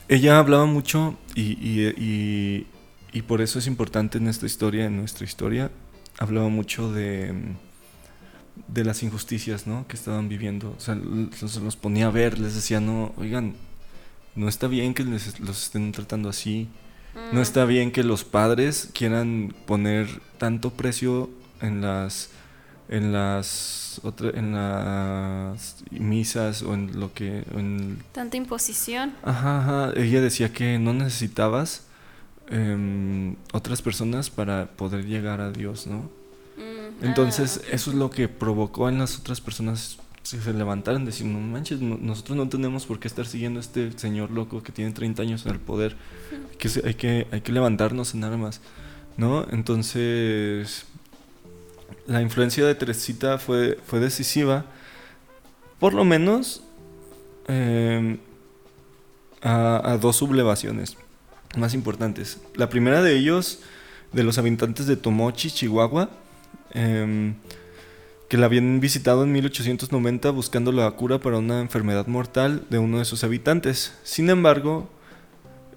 [0.07, 2.67] ella hablaba mucho y, y,
[3.13, 5.71] y, por eso es importante en esta historia, en nuestra historia,
[6.17, 7.33] hablaba mucho de,
[8.67, 9.87] de las injusticias ¿no?
[9.87, 10.73] que estaban viviendo.
[10.75, 13.55] O sea, los, los ponía a ver, les decía, no, oigan,
[14.35, 16.67] no está bien que les, los estén tratando así.
[17.31, 17.43] No mm.
[17.43, 20.07] está bien que los padres quieran poner
[20.39, 21.29] tanto precio
[21.62, 22.30] en las
[22.89, 24.02] en las
[24.34, 29.13] en las misas o en lo que en tanta imposición.
[29.24, 31.84] Ajá, ajá, ella decía que no necesitabas
[32.48, 36.10] em, otras personas para poder llegar a Dios no
[36.58, 41.06] mm, entonces ah, eso es lo que provocó en las otras personas que se levantaran
[41.06, 44.72] decir no manches nosotros no tenemos por qué estar siguiendo a este señor loco que
[44.72, 45.95] tiene 30 años en el poder.
[46.60, 48.60] Que hay que hay que levantarnos en armas
[49.15, 50.86] no entonces
[52.08, 54.65] la influencia de Teresita fue, fue decisiva,
[55.80, 56.63] por lo menos
[57.47, 58.17] em,
[59.41, 60.97] a, dos sublevaciones
[61.58, 62.39] más importantes.
[62.56, 63.60] La primera de ellos,
[64.12, 66.10] de los habitantes de Tomochi, Chihuahua,
[66.71, 67.36] em,
[68.28, 72.99] que la habían visitado en 1890 buscando la cura para una enfermedad mortal de uno
[72.99, 73.93] de sus habitantes.
[74.04, 74.88] Sin embargo,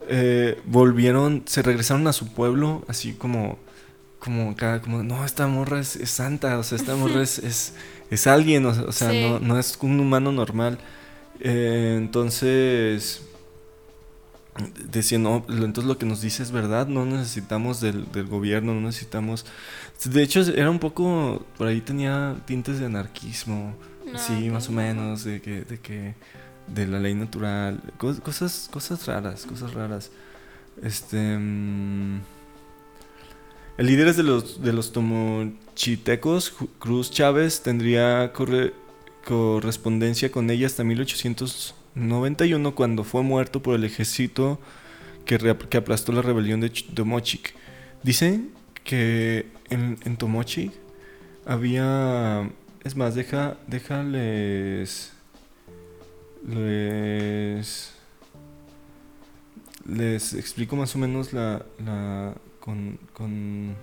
[0.09, 3.59] eh, volvieron, se regresaron a su pueblo así como
[4.23, 7.75] como cada, como, no, esta morra es, santa, o sea, esta morra es,
[8.09, 10.79] es, alguien, o, sea, no, no, es un humano normal.
[11.41, 13.23] Eh, entonces,
[14.89, 18.83] decía, no, entonces lo que nos dice es verdad, no necesitamos del, del, gobierno, no
[18.83, 19.45] necesitamos...
[20.05, 23.75] De hecho, era un poco, por ahí tenía tintes de anarquismo,
[24.17, 26.15] sí, más o menos, de que, de que,
[26.69, 30.13] de la ley natural, cosas, cosas raras, cosas raras.
[30.81, 31.37] Este...
[31.37, 32.21] Mm,
[33.79, 38.33] el líder de los, de los tomochitecos, Cruz Chávez, tendría
[39.25, 44.59] correspondencia con ella hasta 1891 cuando fue muerto por el ejército
[45.25, 47.55] que, que aplastó la rebelión de Tomochic.
[48.03, 48.51] Dicen
[48.85, 50.73] que en, en Tomochic
[51.47, 52.51] había...
[52.85, 55.13] Es más, deja, déjales...
[56.47, 57.95] Les...
[59.87, 63.75] Les explico más o menos la, la con, con...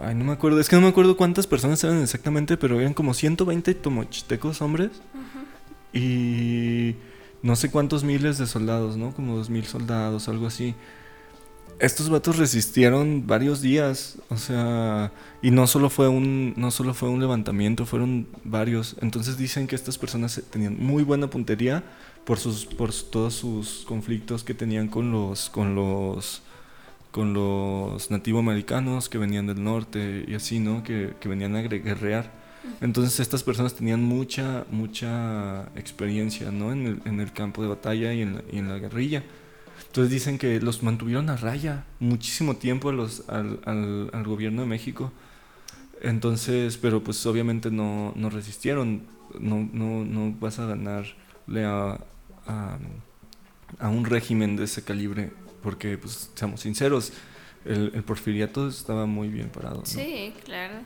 [0.00, 2.94] Ay, no me acuerdo, es que no me acuerdo cuántas personas eran exactamente, pero eran
[2.94, 4.90] como 120 tomochitecos hombres
[5.92, 6.94] y
[7.42, 9.12] no sé cuántos miles de soldados, ¿no?
[9.12, 10.74] Como dos mil soldados, algo así.
[11.80, 15.12] Estos vatos resistieron varios días, o sea,
[15.42, 18.96] y no solo fue un no solo fue un levantamiento, fueron varios.
[19.00, 21.84] Entonces dicen que estas personas tenían muy buena puntería
[22.24, 26.42] por sus por todos sus conflictos que tenían con los con los
[27.10, 30.82] con los nativoamericanos que venían del norte y así, ¿no?
[30.82, 32.30] Que, que venían a guerrear.
[32.80, 36.72] Entonces estas personas tenían mucha, mucha experiencia, ¿no?
[36.72, 39.22] En el, en el campo de batalla y en, la, y en la guerrilla.
[39.86, 44.68] Entonces dicen que los mantuvieron a raya muchísimo tiempo los, al, al, al, gobierno de
[44.68, 45.12] México.
[46.02, 49.02] Entonces, pero pues obviamente no, no resistieron.
[49.38, 51.98] No, no, no vas a ganarle a,
[52.46, 52.78] a,
[53.78, 55.30] a un régimen de ese calibre
[55.68, 57.12] porque, pues, seamos sinceros,
[57.66, 59.82] el, el porfiriato estaba muy bien parado.
[59.84, 60.76] Sí, claro.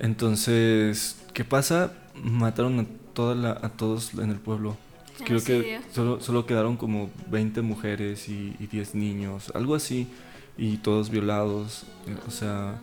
[0.00, 1.92] Entonces, ¿qué pasa?
[2.20, 4.76] Mataron a, toda la, a todos en el pueblo.
[5.24, 10.08] Creo que solo, solo quedaron como 20 mujeres y, y 10 niños, algo así,
[10.58, 11.84] y todos violados.
[12.26, 12.80] O sea,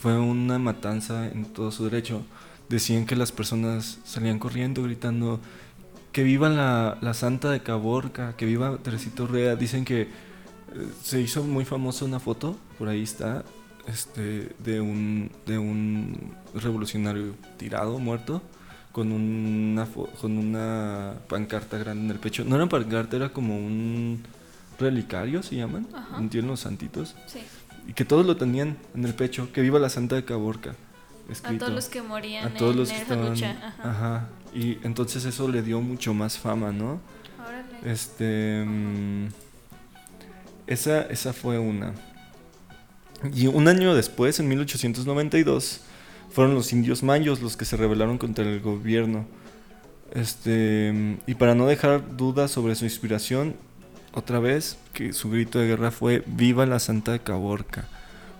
[0.00, 2.22] fue una matanza en todo su derecho.
[2.70, 5.40] Decían que las personas salían corriendo gritando
[6.10, 9.56] que viva la, la santa de Caborca, que viva Teresito Rea.
[9.56, 10.08] Dicen que
[11.02, 13.44] se hizo muy famosa una foto, por ahí está,
[13.86, 18.42] este, de un, de un revolucionario tirado, muerto,
[18.92, 19.86] con una,
[20.20, 22.44] con una pancarta grande en el pecho.
[22.44, 24.22] No era pancarta, era como un
[24.78, 25.86] relicario, se llaman,
[26.18, 27.16] entienden los santitos.
[27.26, 27.40] Sí.
[27.86, 30.74] Y que todos lo tenían en el pecho, que viva la Santa de Caborca.
[31.28, 31.64] Escrito.
[31.64, 33.74] A todos los que morían a todos los que estaban, lucha.
[33.82, 34.28] Ajá.
[34.54, 37.00] Y entonces eso le dio mucho más fama, ¿no?
[37.38, 37.92] Órale.
[37.92, 38.64] Este...
[40.66, 41.94] esa, esa fue una.
[43.34, 45.80] Y un año después, en 1892,
[46.30, 49.26] fueron los indios mayos los que se rebelaron contra el gobierno.
[50.12, 53.56] Este, y para no dejar dudas sobre su inspiración,
[54.12, 57.88] otra vez que su grito de guerra fue Viva la Santa Caborca.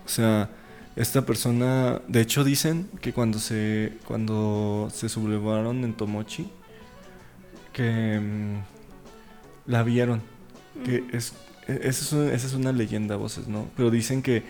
[0.05, 0.51] O sea,
[0.97, 6.49] esta persona, de hecho dicen que cuando se cuando se sublevaron en Tomochi
[7.73, 10.23] que mm, la vieron,
[10.85, 11.33] que es
[11.67, 13.69] esa es, una, leyenda voces, ¿no?
[13.77, 14.43] Pero dicen que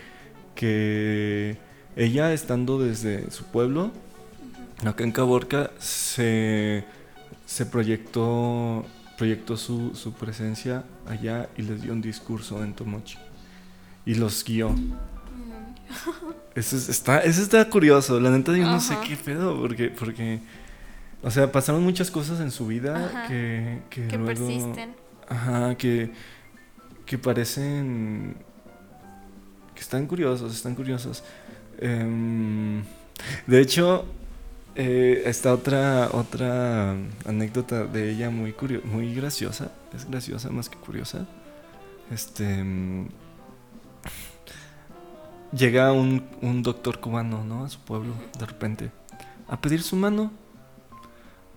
[0.55, 1.57] que
[1.95, 3.91] ella estando desde su pueblo
[4.85, 6.85] acá en Caborca se
[7.45, 8.85] se proyectó
[9.17, 13.17] proyectó su, su presencia allá y les dio un discurso en Tomochi
[14.05, 14.73] y los guió.
[16.53, 18.19] Eso está, eso está curioso.
[18.19, 20.39] La neta, yo no sé qué pedo, porque, porque,
[21.21, 24.95] o sea, pasaron muchas cosas en su vida que, que, que persisten.
[25.27, 26.11] Ajá, que,
[27.05, 28.35] que parecen,
[29.73, 31.23] que están curiosos, están curiosos.
[31.79, 32.83] Em,
[33.47, 34.05] de hecho,
[34.75, 39.71] eh, está otra, otra anécdota de ella muy, muy graciosa.
[39.95, 41.27] Es graciosa más que curiosa.
[42.11, 42.63] Este
[45.55, 47.65] llega un, un doctor cubano, ¿no?
[47.65, 48.91] A su pueblo, de repente,
[49.47, 50.31] a pedir su mano.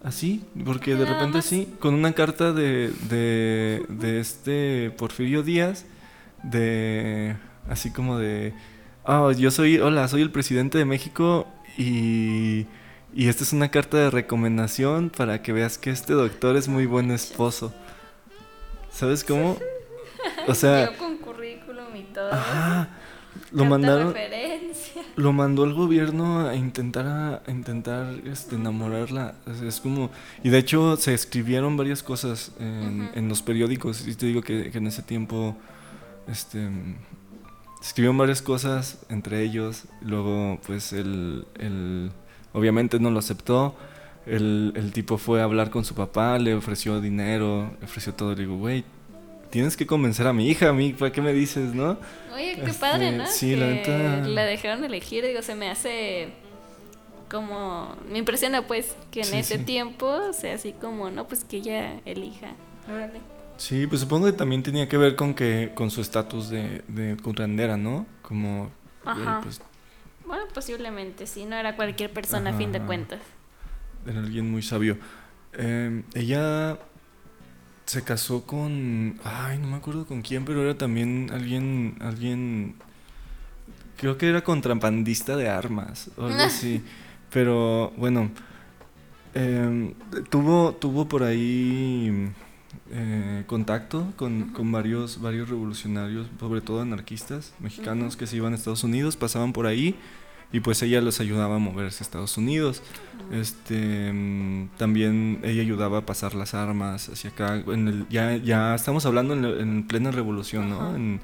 [0.03, 5.87] Así, porque de repente así, con una carta de, de, de este Porfirio Díaz,
[6.45, 7.37] de,
[7.69, 8.55] así como de,
[9.05, 12.67] oh, yo soy, hola, soy el presidente de México y,
[13.13, 16.87] y esta es una carta de recomendación para que veas que este doctor es muy
[16.87, 17.75] buen esposo.
[18.93, 19.59] ¿Sabes cómo?
[20.47, 20.87] O sea...
[20.93, 22.31] Yo con currículum y todo.
[23.53, 24.15] Lo mandaron.
[25.19, 29.35] Lo mandó el gobierno a intentar a, intentar este, enamorarla.
[29.67, 30.11] Es, como
[30.45, 34.87] y de hecho se escribieron varias cosas en, los periódicos y te digo que, en
[34.87, 35.57] ese tiempo
[36.29, 36.69] este
[37.83, 39.87] escribieron varias cosas entre ellos.
[40.03, 42.13] Luego pues el, el
[42.53, 43.75] obviamente no lo aceptó.
[44.25, 48.37] El, el tipo fue a hablar con su papá, le ofreció dinero, le ofreció todo.
[48.37, 48.85] Le digo, güey,
[49.51, 51.99] tienes que convencer a mi hija, a mí, ¿para qué me dices, no?
[52.35, 53.27] Oye, qué padre, este, ¿no?
[53.27, 54.29] Sí, la neta.
[54.29, 56.29] La dejaron elegir, digo, se me hace
[57.31, 57.97] como.
[58.11, 62.55] Me impresiona, pues, que en ese tiempo sea así como, no, pues que ella elija.
[62.89, 63.21] Órale.
[63.57, 67.17] Sí, pues supongo que también tenía que ver con que con su estatus de, de
[67.17, 68.07] curandera, ¿no?
[68.23, 68.71] Como.
[69.05, 69.41] Ajá.
[69.43, 69.61] Pues,
[70.25, 73.21] bueno, posiblemente, sí, no era cualquier persona a fin de cuentas.
[74.07, 74.99] Era alguien muy sabio.
[75.55, 76.79] Eh, ella
[77.89, 79.19] se casó con.
[79.25, 81.97] Ay, no me acuerdo con quién, pero era también alguien.
[82.01, 82.75] Alguien.
[83.97, 86.83] Creo que era contrabandista de armas o algo así.
[87.33, 88.31] Pero bueno.
[89.35, 89.95] Em,
[90.29, 92.31] tuvo, tuvo por ahí.
[92.91, 98.57] Eh, contacto con, con, varios, varios revolucionarios, sobre todo anarquistas mexicanos que se iban a
[98.57, 99.99] Estados Unidos, pasaban por ahí
[100.53, 102.83] y pues ella los ayudaba a moverse a Estados Unidos.
[103.33, 107.57] Este, mm, también ella ayudaba a pasar las armas hacia acá.
[107.67, 111.21] En el, ya, ya estamos hablando en, plena revolución, ¿no?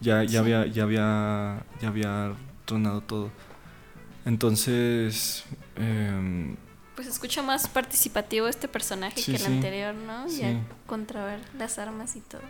[0.00, 2.32] ya, ya, había, ya, había, ya había
[2.64, 3.30] tronado todo.
[4.24, 5.44] Entonces...
[5.76, 6.54] Eh,
[6.94, 10.26] pues escucha más participativo este personaje que el anterior, ¿no?
[10.28, 12.42] Ya contra las armas y todo.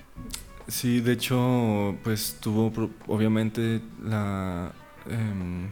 [0.67, 2.73] Sí, de hecho, pues tuvo
[3.07, 4.73] obviamente la...
[5.07, 5.69] Eh,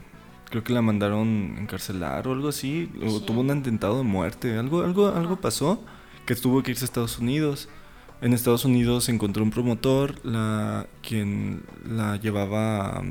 [0.50, 4.82] creo que la mandaron encarcelar o algo así, o tuvo un atentado de muerte, algo,
[4.82, 5.82] algo, algo pasó
[6.26, 7.68] que tuvo que irse a Estados Unidos.
[8.20, 13.02] En Estados Unidos se encontró un promotor, la, quien la llevaba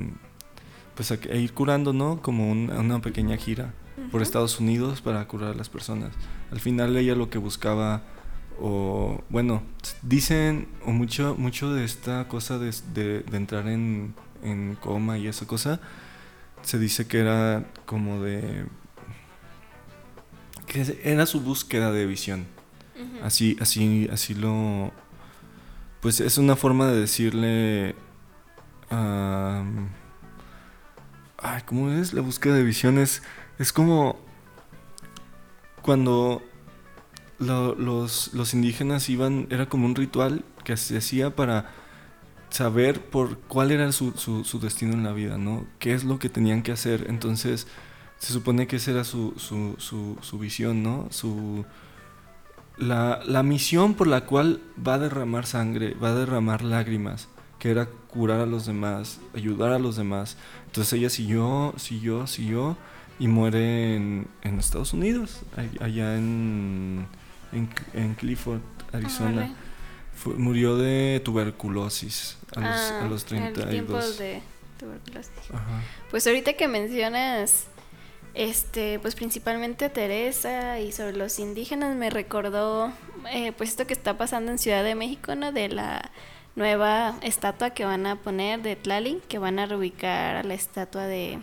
[0.95, 2.21] pues a, ir curando, ¿no?
[2.21, 3.73] Como una pequeña gira
[4.11, 6.13] por Estados Unidos para curar a las personas.
[6.51, 8.01] Al final ella lo que buscaba,
[8.59, 9.63] o bueno,
[10.01, 15.27] dicen, o mucho, mucho de esta cosa de, de, de entrar en, en coma y
[15.27, 15.79] esa cosa,
[16.65, 18.65] se dice que era como de
[20.67, 22.45] que era su búsqueda de visión.
[23.23, 24.91] Así así así lo
[26.01, 27.95] pues es una forma de decirle
[31.45, 32.13] ay, ¿cómo es?
[32.13, 33.21] La búsqueda de visión es,
[33.59, 34.17] es como
[35.81, 36.41] cuando
[37.37, 41.71] los, los indígenas iban, era como un ritual que se hacía para
[42.55, 45.65] saber por cuál era su, su, destino en la vida, ¿no?
[45.77, 47.07] ¿Qué es lo que tenían que hacer?
[47.09, 47.67] Entonces,
[48.17, 51.07] se supone que esa era su, su, su, su visión, ¿no?
[51.09, 51.65] Su,
[52.77, 57.27] la, la, misión por la cual va a derramar sangre, va a derramar lágrimas,
[57.59, 60.37] que era curar a los demás, ayudar a los demás.
[60.67, 62.77] Entonces ella siguió, siguió, siguió
[63.19, 65.41] y muere en, en Estados Unidos,
[65.81, 67.05] allá en,
[67.51, 68.61] en, en Clifford,
[68.93, 69.53] Arizona.
[70.37, 74.17] Murió de tuberculosis a los, ah, a los 32.
[74.17, 74.41] de
[74.79, 75.31] tuberculosis.
[76.09, 77.67] Pues ahorita que mencionas
[78.35, 82.91] este, pues principalmente Teresa y sobre los indígenas me recordó
[83.31, 85.51] eh, pues esto que está pasando en Ciudad de México, ¿no?
[85.51, 86.11] De la
[86.55, 91.05] nueva estatua que van a poner de Tlali, que van a reubicar a la estatua
[91.05, 91.39] de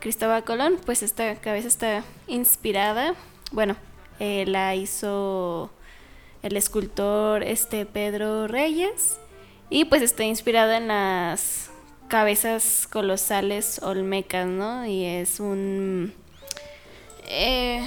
[0.00, 3.14] Cristóbal Colón, pues esta cabeza está inspirada,
[3.52, 3.76] bueno,
[4.18, 5.70] eh, la hizo
[6.44, 9.16] el escultor este Pedro Reyes
[9.70, 11.70] y pues está inspirada en las
[12.08, 14.86] cabezas colosales olmecas, ¿no?
[14.86, 16.12] Y es un...
[17.26, 17.82] Eh,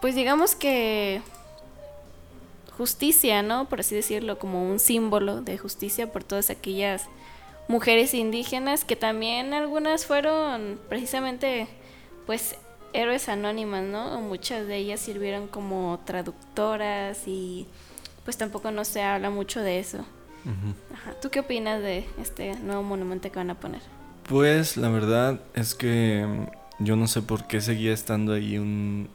[0.00, 1.20] pues digamos que
[2.78, 3.68] justicia, ¿no?
[3.68, 7.08] Por así decirlo, como un símbolo de justicia por todas aquellas
[7.68, 11.68] mujeres indígenas que también algunas fueron precisamente
[12.24, 12.56] pues
[12.92, 14.20] héroes anónimas, ¿no?
[14.20, 17.66] Muchas de ellas sirvieron como traductoras y
[18.24, 20.04] pues tampoco no se habla mucho de eso.
[21.20, 23.80] ¿Tú qué opinas de este nuevo monumento que van a poner?
[24.28, 29.08] Pues la verdad es que mm, yo no sé por qué seguía estando ahí un,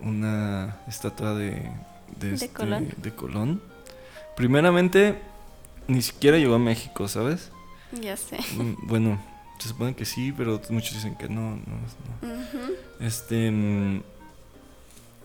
[0.00, 1.70] una estatua de,
[2.18, 3.60] de, este, Colón.
[4.36, 5.18] Primeramente,
[5.88, 7.50] ni siquiera llegó a México, ¿sabes?
[8.00, 8.38] Ya sé.
[8.56, 9.20] Mm, bueno,
[9.62, 11.56] se supone que sí, pero muchos dicen que no.
[11.56, 11.78] no,
[13.00, 13.50] Este.
[13.50, 14.02] Mm,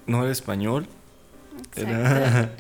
[0.06, 0.88] no era español.
[1.76, 2.52] Era,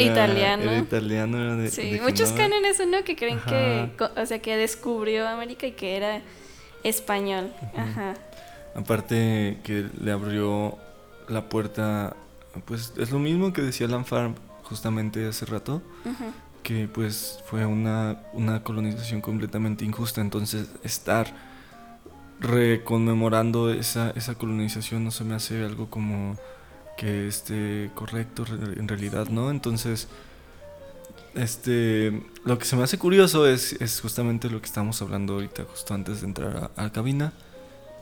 [0.00, 0.62] italiano.
[0.62, 3.04] Era italiano, era de, Sí, muchos creen en eso, ¿no?
[3.04, 6.22] Que creen que, o sea, que descubrió América y que era
[6.82, 7.52] español.
[7.76, 8.14] Ajá.
[8.74, 10.78] Aparte que le abrió
[11.28, 12.16] la puerta,
[12.64, 14.30] pues es lo mismo que decía Lanfar
[14.62, 15.82] justamente hace rato,
[16.68, 21.34] que pues fue una, una colonización completamente injusta, entonces estar
[22.40, 26.36] reconmemorando esa, esa colonización no se me hace algo como
[26.98, 29.50] que esté correcto en realidad, ¿no?
[29.50, 30.08] Entonces,
[31.34, 35.64] este, lo que se me hace curioso es, es justamente lo que estamos hablando ahorita,
[35.64, 37.32] justo antes de entrar a, la cabina,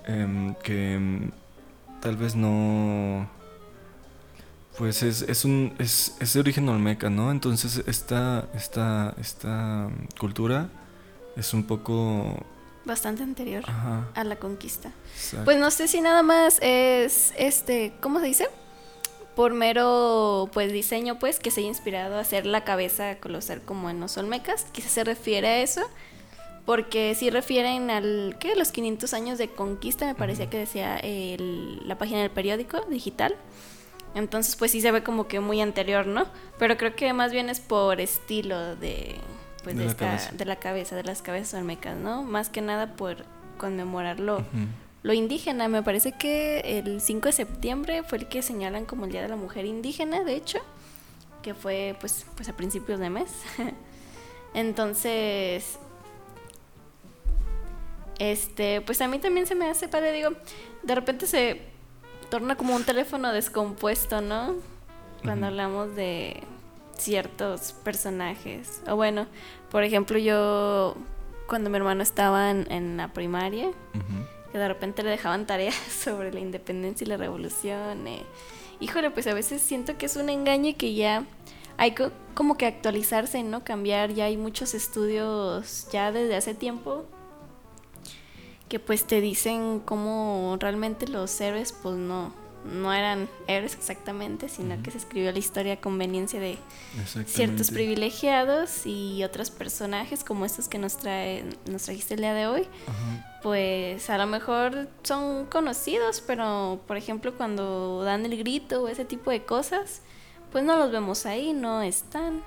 [0.07, 1.31] em, que em,
[2.01, 3.31] tal vez no,
[4.79, 7.31] pues es, es un, es, es, de origen olmeca, ¿no?
[7.31, 10.68] Entonces esta, esta, esta cultura
[11.37, 12.45] es un poco
[12.85, 14.93] bastante anterior a la conquista.
[15.45, 18.49] Pues no sé si nada más es este, ¿cómo se dice?
[19.37, 23.91] por mero pues diseño pues que se ha inspirado a hacer la cabeza colosal como
[23.91, 25.83] en los olmecas, quizás se refiere a eso,
[26.64, 28.57] porque sí refieren al, ¿qué?
[28.57, 33.37] Los 500 años de conquista, me parecía que decía la página del periódico digital.
[34.15, 36.27] Entonces pues sí se ve como que muy anterior, ¿no?
[36.59, 39.17] Pero creo que más bien es por estilo de,
[39.63, 40.31] pues, de, la, cabeza.
[40.33, 42.23] de la cabeza, de las cabezas olmecas, ¿no?
[42.23, 43.25] Más que nada por
[43.59, 44.45] conmemorarlo
[45.07, 45.69] lo indígena.
[45.69, 49.29] Me parece que el 5 de septiembre fue el que señalan como el Día de
[49.29, 50.59] la Mujer Indígena, de hecho,
[51.43, 53.31] que fue pues, pues a principios de mes.
[54.55, 55.79] Entonces,
[58.19, 60.31] este, pues a mí también se me hace padre, digo,
[60.83, 61.63] de repente se
[62.31, 64.55] torna como un teléfono descompuesto, ¿no?
[65.22, 66.43] Cuando hablamos de
[66.97, 68.83] ciertos personajes.
[68.89, 69.27] O bueno,
[69.70, 70.97] por ejemplo, yo
[71.49, 73.70] cuando mi hermano estaba en, la primaria,
[74.53, 75.74] de repente le dejaban tareas
[76.05, 78.07] sobre la independencia y la revolución.
[78.07, 78.22] Eh.
[78.81, 81.24] Híjole, pues a veces siento que es un engaño y que ya
[81.79, 81.95] hay
[82.35, 83.64] como que actualizarse, ¿no?
[83.64, 87.07] Cambiar, ya hay muchos estudios ya desde hace tiempo
[88.69, 92.33] que pues te dicen cómo realmente los héroes pues no,
[92.64, 96.59] no eran héroes exactamente, sino que se escribió la historia a conveniencia de
[97.27, 102.47] ciertos privilegiados y otros personajes como estos que nos trae nos trajiste el día de
[102.47, 102.67] hoy.
[103.43, 109.05] Pues a lo mejor son conocidos, pero por ejemplo cuando dan el grito o ese
[109.05, 110.01] tipo de cosas,
[110.51, 112.43] pues no los vemos ahí, no están.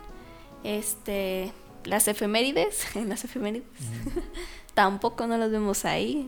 [0.66, 1.54] Este,
[1.86, 3.68] las efemérides, las efemérides,
[4.80, 6.26] tampoco no los vemos ahí.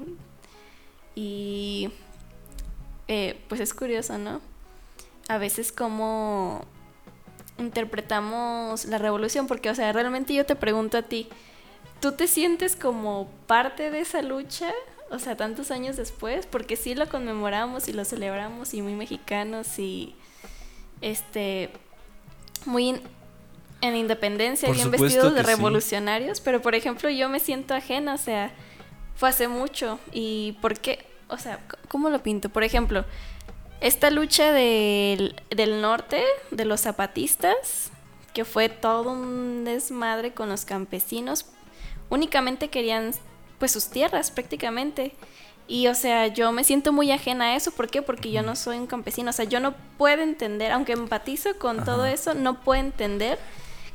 [1.16, 1.90] Y
[3.08, 4.42] eh, pues es curioso, ¿no?
[5.30, 6.66] A veces como
[7.58, 11.30] interpretamos la revolución, porque, o sea, realmente yo te pregunto a ti,
[12.02, 14.74] ¿tú te sientes como parte de esa lucha?
[15.12, 19.80] O sea, tantos años después, porque sí lo conmemoramos y lo celebramos y muy mexicanos
[19.80, 20.14] y
[21.00, 21.70] este
[22.66, 23.02] muy
[23.82, 28.52] en independencia, bien vestidos de revolucionarios, pero por ejemplo yo me siento ajena, o sea,
[29.16, 31.12] fue hace mucho y ¿por qué?
[31.32, 32.50] o sea, ¿cómo lo pinto?
[32.50, 33.06] Por ejemplo,
[33.80, 37.90] esta lucha del, del norte, de los zapatistas,
[38.34, 41.46] que fue todo un desmadre con los campesinos,
[42.10, 43.12] únicamente querían
[43.58, 45.16] pues sus tierras prácticamente.
[45.68, 47.72] Y o sea, yo me siento muy ajena a eso.
[47.72, 48.02] ¿Por qué?
[48.02, 49.30] Porque yo no soy un campesino.
[49.30, 53.40] O sea, yo no puedo entender, aunque empatizo con todo eso, no puedo entender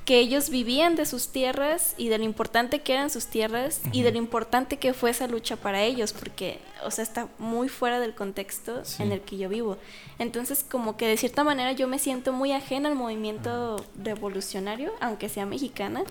[0.06, 4.02] que ellos vivían de sus tierras y de lo importante que eran sus tierras y
[4.02, 7.98] de lo importante que fue esa lucha para ellos, porque, o sea, está muy fuera
[7.98, 9.78] del contexto en el que yo vivo.
[10.20, 15.28] Entonces, como que de cierta manera yo me siento muy ajena al movimiento revolucionario, aunque
[15.28, 16.04] sea mexicana,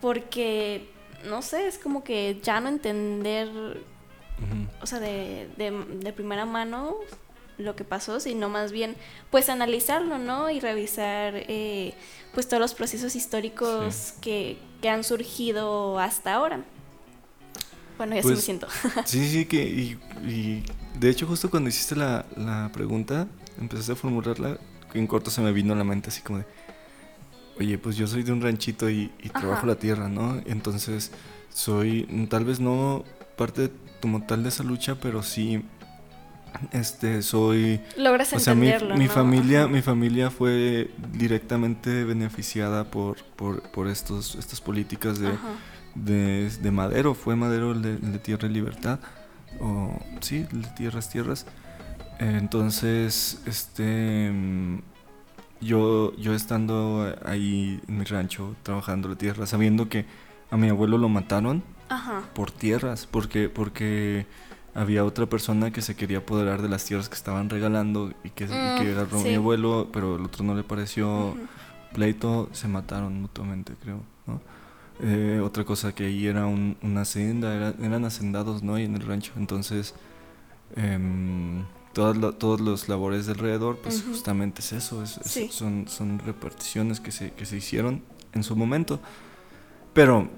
[0.00, 0.90] porque,
[1.24, 3.48] no sé, es como que ya no entender,
[4.82, 6.96] o sea, de, de, de primera mano
[7.60, 8.96] lo que pasó, sino más bien
[9.30, 10.50] pues analizarlo, ¿no?
[10.50, 11.94] Y revisar eh,
[12.34, 16.64] pues todos los procesos históricos que, que, han surgido hasta ahora.
[17.96, 18.68] Bueno, ya se me pues, siento.
[19.04, 20.64] sí, sí, que y,
[20.98, 23.28] de hecho justo cuando hiciste la, la pregunta,
[23.60, 24.58] empezaste a formularla,
[24.92, 26.46] que en corto se me vino a la mente así como de,
[27.58, 30.40] oye, pues yo soy de un ranchito y, y trabajo la tierra, ¿no?
[30.46, 31.12] Entonces
[31.52, 33.04] soy tal vez no
[33.36, 35.62] parte como tal de esa lucha, pero sí
[36.72, 43.62] este soy logras o sea, mi, mi familia mi familia fue directamente beneficiada por por,
[43.70, 45.30] por estos estas políticas de,
[45.94, 47.14] de, Madero.
[47.14, 49.00] Fue Madero el de, Tierra y Libertad
[49.60, 51.46] o sí de tierras tierras.
[52.18, 54.30] Entonces este
[55.60, 60.06] yo yo estando ahí en mi rancho trabajando la tierra sabiendo que
[60.50, 61.62] a mi abuelo lo mataron
[62.34, 64.26] por tierras porque porque
[64.74, 68.46] había otra persona que se quería apoderar de las tierras que estaban regalando y que,
[68.46, 71.36] mm, agarró mi abuelo, pero el otro no le pareció
[71.92, 74.40] pleito, se mataron mutuamente, creo, ¿no?
[75.02, 78.78] Eh, otra cosa que ahí era una hacienda, eran hacendados, ¿no?
[78.78, 79.94] Y en el rancho, entonces
[80.76, 85.18] eh, todas, todos los labores de alrededor, pues justamente es eso, es,
[85.50, 88.02] son, son reparticiones que se, que se hicieron
[88.32, 89.00] en su momento.
[89.92, 90.28] Pero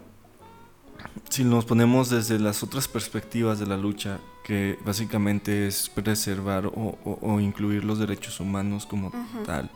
[1.29, 7.41] si nos ponemos desde las otras perspectivas de la lucha, que básicamente es preservar o,
[7.41, 9.13] incluir los derechos humanos como
[9.47, 9.71] tal,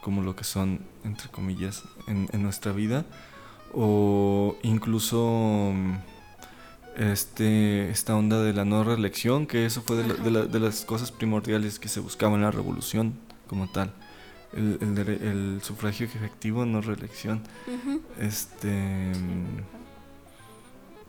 [0.00, 3.04] como lo que son, entre comillas, en, nuestra vida,
[3.74, 5.72] o incluso
[6.96, 11.88] este, esta onda de la no reelección, que eso fue de, las cosas primordiales que
[11.88, 13.14] se buscaba en la revolución
[13.48, 13.92] como tal.
[14.52, 17.40] El, sufragio efectivo, no reelección.
[18.20, 19.12] Este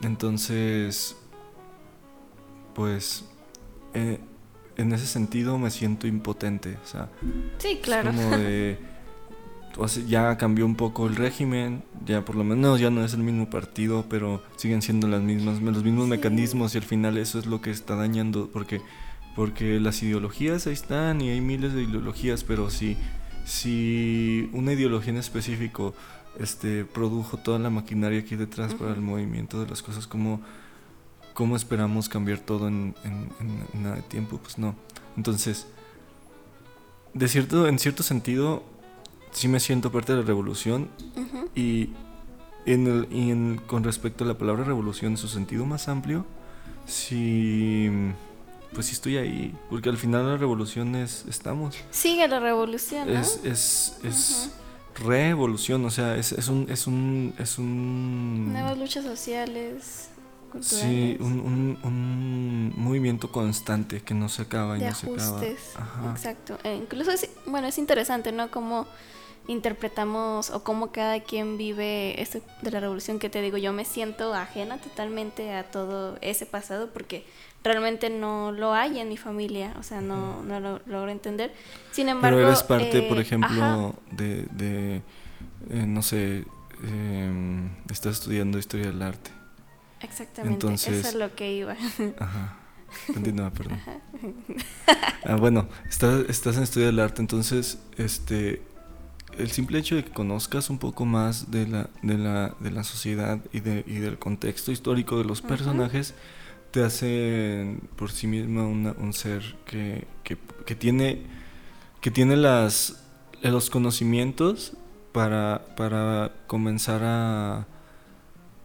[0.07, 1.15] entonces,
[2.73, 3.25] pues,
[3.93, 4.19] eh,
[4.77, 6.77] en ese sentido me siento impotente.
[6.83, 7.09] O sea,
[7.57, 8.11] sí, claro.
[8.11, 8.77] como de,
[10.07, 13.49] ya cambió un poco el régimen, ya por lo menos ya no es el mismo
[13.49, 17.61] partido, pero siguen siendo las mismas, los mismos mecanismos y al final eso es lo
[17.61, 18.81] que está dañando, porque,
[19.35, 22.97] porque las ideologías ahí están y hay miles de ideologías, pero si,
[23.45, 25.93] si una ideología en específico
[26.39, 30.41] este, produjo toda la maquinaria aquí detrás para el movimiento de las cosas, como
[31.33, 32.95] ¿cómo esperamos cambiar todo en,
[33.73, 34.37] nada de tiempo?
[34.37, 34.75] Pues no.
[35.17, 35.67] Entonces,
[37.13, 38.63] de cierto, en cierto sentido,
[39.31, 40.89] sí me siento parte de la revolución
[41.55, 41.89] y,
[42.65, 46.25] en el, y en, con respecto a la palabra revolución en su sentido más amplio,
[46.85, 47.89] sí,
[48.73, 51.75] pues sí estoy ahí, porque al final la revolución es, estamos.
[51.91, 53.09] Sigue la revolución.
[53.09, 54.51] Es, es, es,
[54.95, 57.33] revolución, o sea, es, es, un, es un...
[57.37, 60.09] Es un Nuevas luchas sociales.
[60.61, 65.41] Sí, un, un, un, movimiento constante que no se acaba y no se acaba.
[66.11, 66.59] Exacto.
[66.63, 68.51] E incluso, es, bueno, es interesante, ¿no?
[68.51, 68.85] Cómo
[69.47, 73.83] interpretamos o cómo cada quien vive esto de la revolución que te digo, yo me
[73.83, 77.25] siento ajena totalmente a todo ese pasado porque
[77.63, 81.53] realmente no lo hay en mi familia, o sea, no, no lo logro entender.
[81.91, 82.37] Sin embargo...
[82.37, 85.01] Pero eres parte, por eh, ejemplo, de, de
[85.69, 86.45] eh, no sé,
[86.83, 89.31] eh, estás estudiando historia del arte.
[90.01, 91.75] Exactamente, Entonces, eso es lo que iba.
[92.19, 92.57] Ajá.
[93.13, 93.79] Continúa, perdón.
[95.25, 98.61] Ah, bueno, estás, estás en historia del arte, entonces, este,
[99.37, 102.83] el simple hecho de que conozcas un poco más de la, de la, de la
[102.83, 106.13] sociedad y, de, y del contexto histórico de los personajes,
[106.73, 111.21] te hace por sí misma un ser que, que, tiene,
[112.01, 113.03] que tiene las,
[113.43, 114.73] los conocimientos
[115.11, 117.67] para, para comenzar a,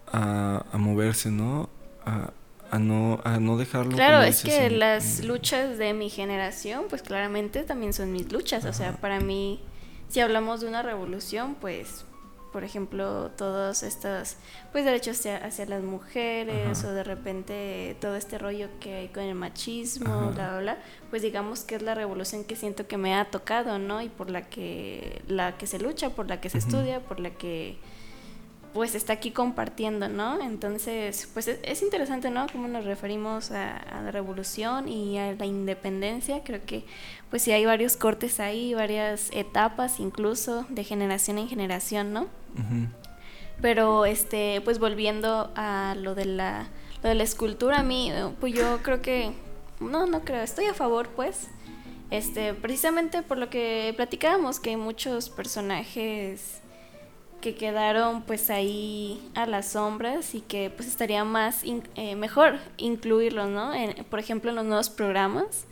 [0.06, 1.68] a, moverse, ¿no?
[2.06, 2.30] A,
[2.70, 3.94] a no, a no dejarlo.
[3.94, 8.64] Claro, es que las luchas de mi generación, pues claramente también son mis luchas.
[8.64, 9.60] O sea, para mí,
[10.08, 12.06] si hablamos de una revolución, pues
[12.52, 14.36] por ejemplo, todos estos
[14.72, 16.88] pues derechos hacia, hacia las mujeres Ajá.
[16.88, 20.78] o de repente todo este rollo que hay con el machismo, bla, bla, bla,
[21.10, 24.00] pues digamos que es la revolución que siento que me ha tocado, ¿no?
[24.02, 27.30] Y por la que, la que se lucha, por la que se estudia, por la
[27.30, 27.76] que
[28.72, 30.42] pues está aquí compartiendo, ¿no?
[30.42, 32.46] Entonces, pues es, es interesante, ¿no?
[32.52, 36.42] Cómo nos referimos a, a la revolución y a la independencia.
[36.44, 36.84] Creo que,
[37.30, 42.26] pues sí hay varios cortes ahí, varias etapas incluso de generación en generación, ¿no?
[43.60, 46.68] Pero, este, pues volviendo a lo de la,
[47.02, 49.32] lo de la escultura, a mí, pues yo creo que,
[49.80, 51.48] no, no creo, estoy a favor, pues,
[52.10, 56.60] este, precisamente por lo que platicábamos, que hay muchos personajes
[57.40, 62.58] que quedaron pues ahí a las sombras y que pues estaría más in- eh, mejor
[62.76, 63.72] incluirlos, ¿no?
[63.74, 65.64] En- por ejemplo, en los nuevos programas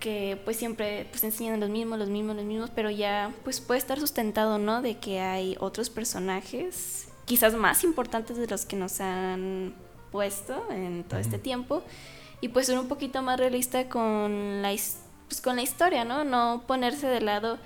[0.00, 3.78] que pues siempre pues enseñan los mismos, los mismos, los mismos, pero ya pues puede
[3.78, 4.80] estar sustentado, ¿no?
[4.80, 9.74] De que hay otros personajes quizás más importantes de los que nos han
[10.12, 11.82] puesto en todo este tiempo
[12.40, 14.70] y pues ser un poquito más realista con la
[15.26, 16.22] pues, con la historia, ¿no?
[16.24, 17.58] No ponerse de lado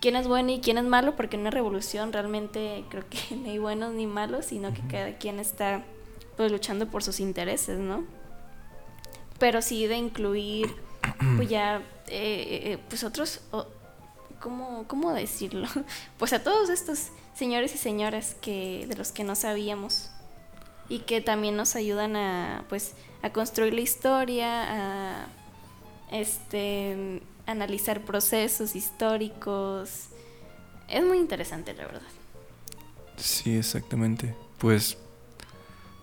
[0.00, 3.50] quién es bueno y quién es malo, porque en una revolución realmente creo que no
[3.50, 5.82] hay buenos ni malos, sino que cada quien está
[6.36, 8.04] pues luchando por sus intereses, ¿no?
[9.38, 10.74] Pero sí de incluir
[11.36, 11.78] pues ya
[12.08, 13.66] eh, eh, pues otros o-
[14.40, 15.66] ¿cómo, cómo decirlo?
[16.18, 20.10] Pues a todos estos señores y señoras que de los que no sabíamos
[20.88, 25.26] y que también nos ayudan a pues a construir la historia, a
[26.10, 30.10] este analizar procesos históricos.
[30.88, 32.02] Es muy interesante, la verdad.
[33.16, 34.34] Sí, exactamente.
[34.58, 34.98] Pues,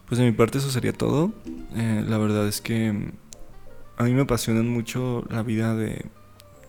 [0.08, 1.32] pues de mi parte eso sería todo.
[1.76, 3.12] Eh, la verdad es que mm,
[3.98, 6.06] a mí me apasionan mucho la vida de,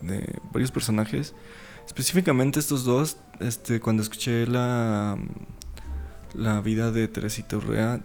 [0.01, 1.33] de varios personajes.
[1.85, 3.17] Específicamente estos dos.
[3.39, 5.17] Este, cuando escuché la,
[6.35, 8.01] la vida de Teresita Urrea,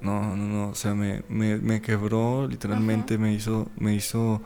[0.00, 4.40] no, no, no, o sea, me, me, me quebró, literalmente me hizo, me hizo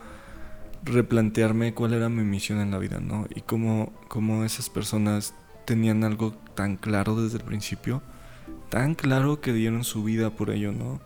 [0.84, 3.26] replantearme cuál era mi misión en la vida, ¿no?
[3.34, 8.02] Y cómo, cómo esas personas tenían algo tan claro desde el principio,
[8.68, 11.00] tan claro que dieron su vida por ello, ¿no?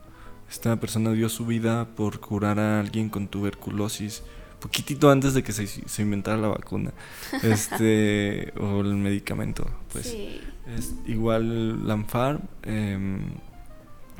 [0.49, 4.23] Esta persona dio su vida por curar a alguien con tuberculosis,
[4.59, 6.91] poquitito antes de que se, se inventara la vacuna,
[7.43, 10.07] este, o el medicamento, pues.
[10.07, 10.41] sí.
[10.77, 13.21] Es igual Lanfar em,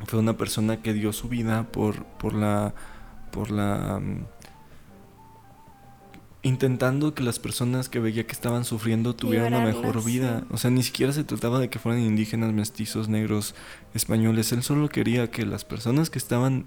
[0.06, 2.74] fue una persona que dio su vida por, por la
[3.30, 4.26] por la mm,
[6.42, 10.44] intentando que las personas que veía que estaban sufriendo tuvieran una mejor vida.
[10.50, 13.54] O sea, ni siquiera se trataba de que fueran indígenas, mestizos, negros,
[13.94, 14.52] españoles.
[14.52, 16.64] Él solo quería que las personas que estaban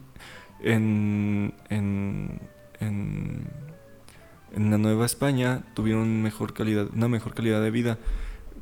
[0.61, 2.39] en, en,
[2.79, 3.47] en,
[4.55, 7.97] en la Nueva España tuvieran mejor calidad, una mejor calidad de vida.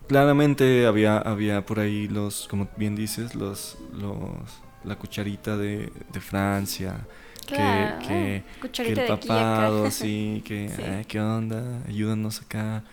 [0.08, 4.32] Claramente había, había por ahí los, como bien dices, los, los
[4.84, 7.06] la cucharita de, de Francia,
[7.48, 10.82] Claro, que, que, el papado, sí, que, Sí.
[10.84, 11.82] "Ay, ¿qué onda?
[11.88, 12.84] Ayúdanos acá.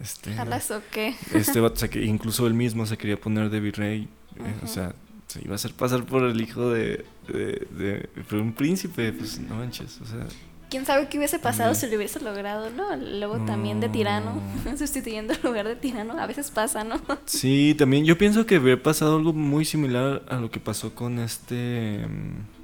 [0.00, 1.14] Este, ¿Jalas o qué?
[1.32, 4.92] este que- incluso él mismo se quería poner de virrey, eh, o sea,
[5.28, 9.38] se iba a hacer pasar por el hijo de, de, de- por un príncipe, pues
[9.38, 10.26] no manches, o sea,
[10.70, 11.80] ¿Quién sabe qué hubiese pasado También.
[11.80, 12.96] si lo hubiese logrado, no?
[12.96, 14.76] Luego también de tirano, No.
[14.76, 17.00] sustituyendo el lugar de tirano, a veces pasa, ¿no?
[17.26, 21.20] Sí, también yo pienso que habría pasado algo muy similar a lo que pasó con
[21.20, 22.63] este mm,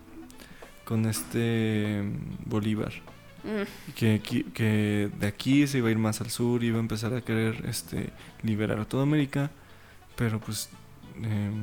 [0.91, 2.93] con este mm, Bolívar,
[3.45, 6.81] Mm, que aquí- que de aquí se iba a ir más al sur iba a
[6.81, 8.11] empezar a querer este
[8.43, 9.51] liberar a toda América,
[10.17, 10.69] pero pues
[11.23, 11.63] em,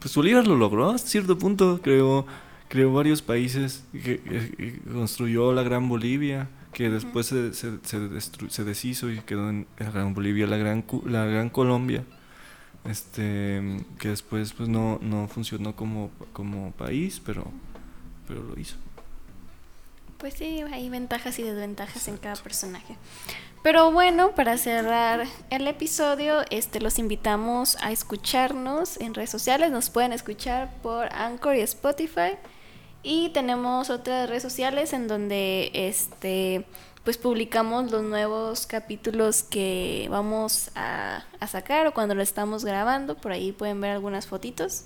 [0.00, 2.26] pues Bolívar lo logró a cierto punto, creó
[2.68, 7.98] creó varios países, que, que- que construyó la Gran Bolivia, que después se, se, se,
[8.00, 12.02] destru- se deshizo y quedó en la Gran Bolivia, la Gran, la Gran Colombia,
[12.84, 17.44] este, que después pues no, no funcionó como, como país, pero,
[18.26, 18.76] pero lo hizo.
[20.18, 22.96] Pues sí, hay ventajas y desventajas en cada personaje.
[23.62, 29.70] Pero bueno, para cerrar el episodio, este los invitamos a escucharnos en redes sociales.
[29.70, 32.36] Nos pueden escuchar por Anchor y Spotify.
[33.02, 36.66] Y tenemos otras redes sociales en donde este
[37.04, 43.14] pues publicamos los nuevos capítulos que vamos a, a sacar o cuando lo estamos grabando.
[43.16, 44.84] Por ahí pueden ver algunas fotitos.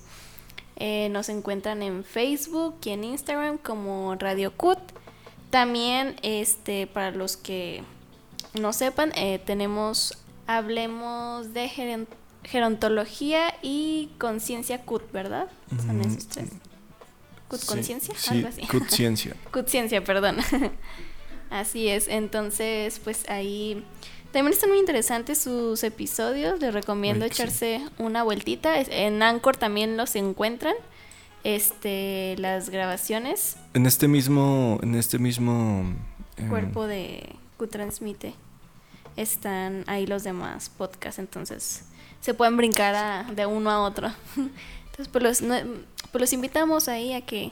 [0.79, 4.79] Eh, nos encuentran en Facebook y en Instagram como Radio Cut.
[5.49, 7.83] También, este, para los que
[8.59, 10.17] no sepan, eh, tenemos
[10.47, 12.07] Hablemos de geron-
[12.43, 15.47] gerontología y conciencia CUT, ¿verdad?
[15.85, 16.49] Son Mm, esos tres.
[17.49, 18.61] CUT conciencia, sí, algo así.
[18.65, 19.35] Conciencia.
[19.51, 20.37] CUT ciencia, perdón.
[21.51, 22.07] así es.
[22.07, 23.83] Entonces, pues ahí
[24.31, 26.59] También están muy interesantes sus episodios.
[26.59, 28.79] Les recomiendo echarse una vueltita.
[28.79, 30.75] En Anchor también los encuentran.
[31.43, 33.57] Este, las grabaciones.
[33.73, 35.83] En este mismo, en este mismo
[36.37, 38.33] eh, cuerpo de que transmite
[39.15, 41.17] están ahí los demás podcasts.
[41.17, 41.85] Entonces
[42.21, 44.11] se pueden brincar de uno a otro.
[44.35, 45.41] Entonces, pues los,
[46.11, 47.51] pues los invitamos ahí a que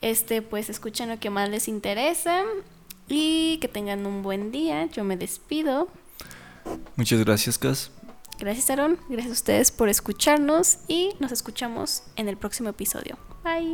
[0.00, 2.42] este, pues escuchen lo que más les interesa
[3.08, 4.86] y que tengan un buen día.
[4.86, 5.88] Yo me despido.
[6.96, 7.90] Muchas gracias, Cas.
[8.38, 8.98] Gracias, Aaron.
[9.08, 13.18] Gracias a ustedes por escucharnos y nos escuchamos en el próximo episodio.
[13.42, 13.72] Bye.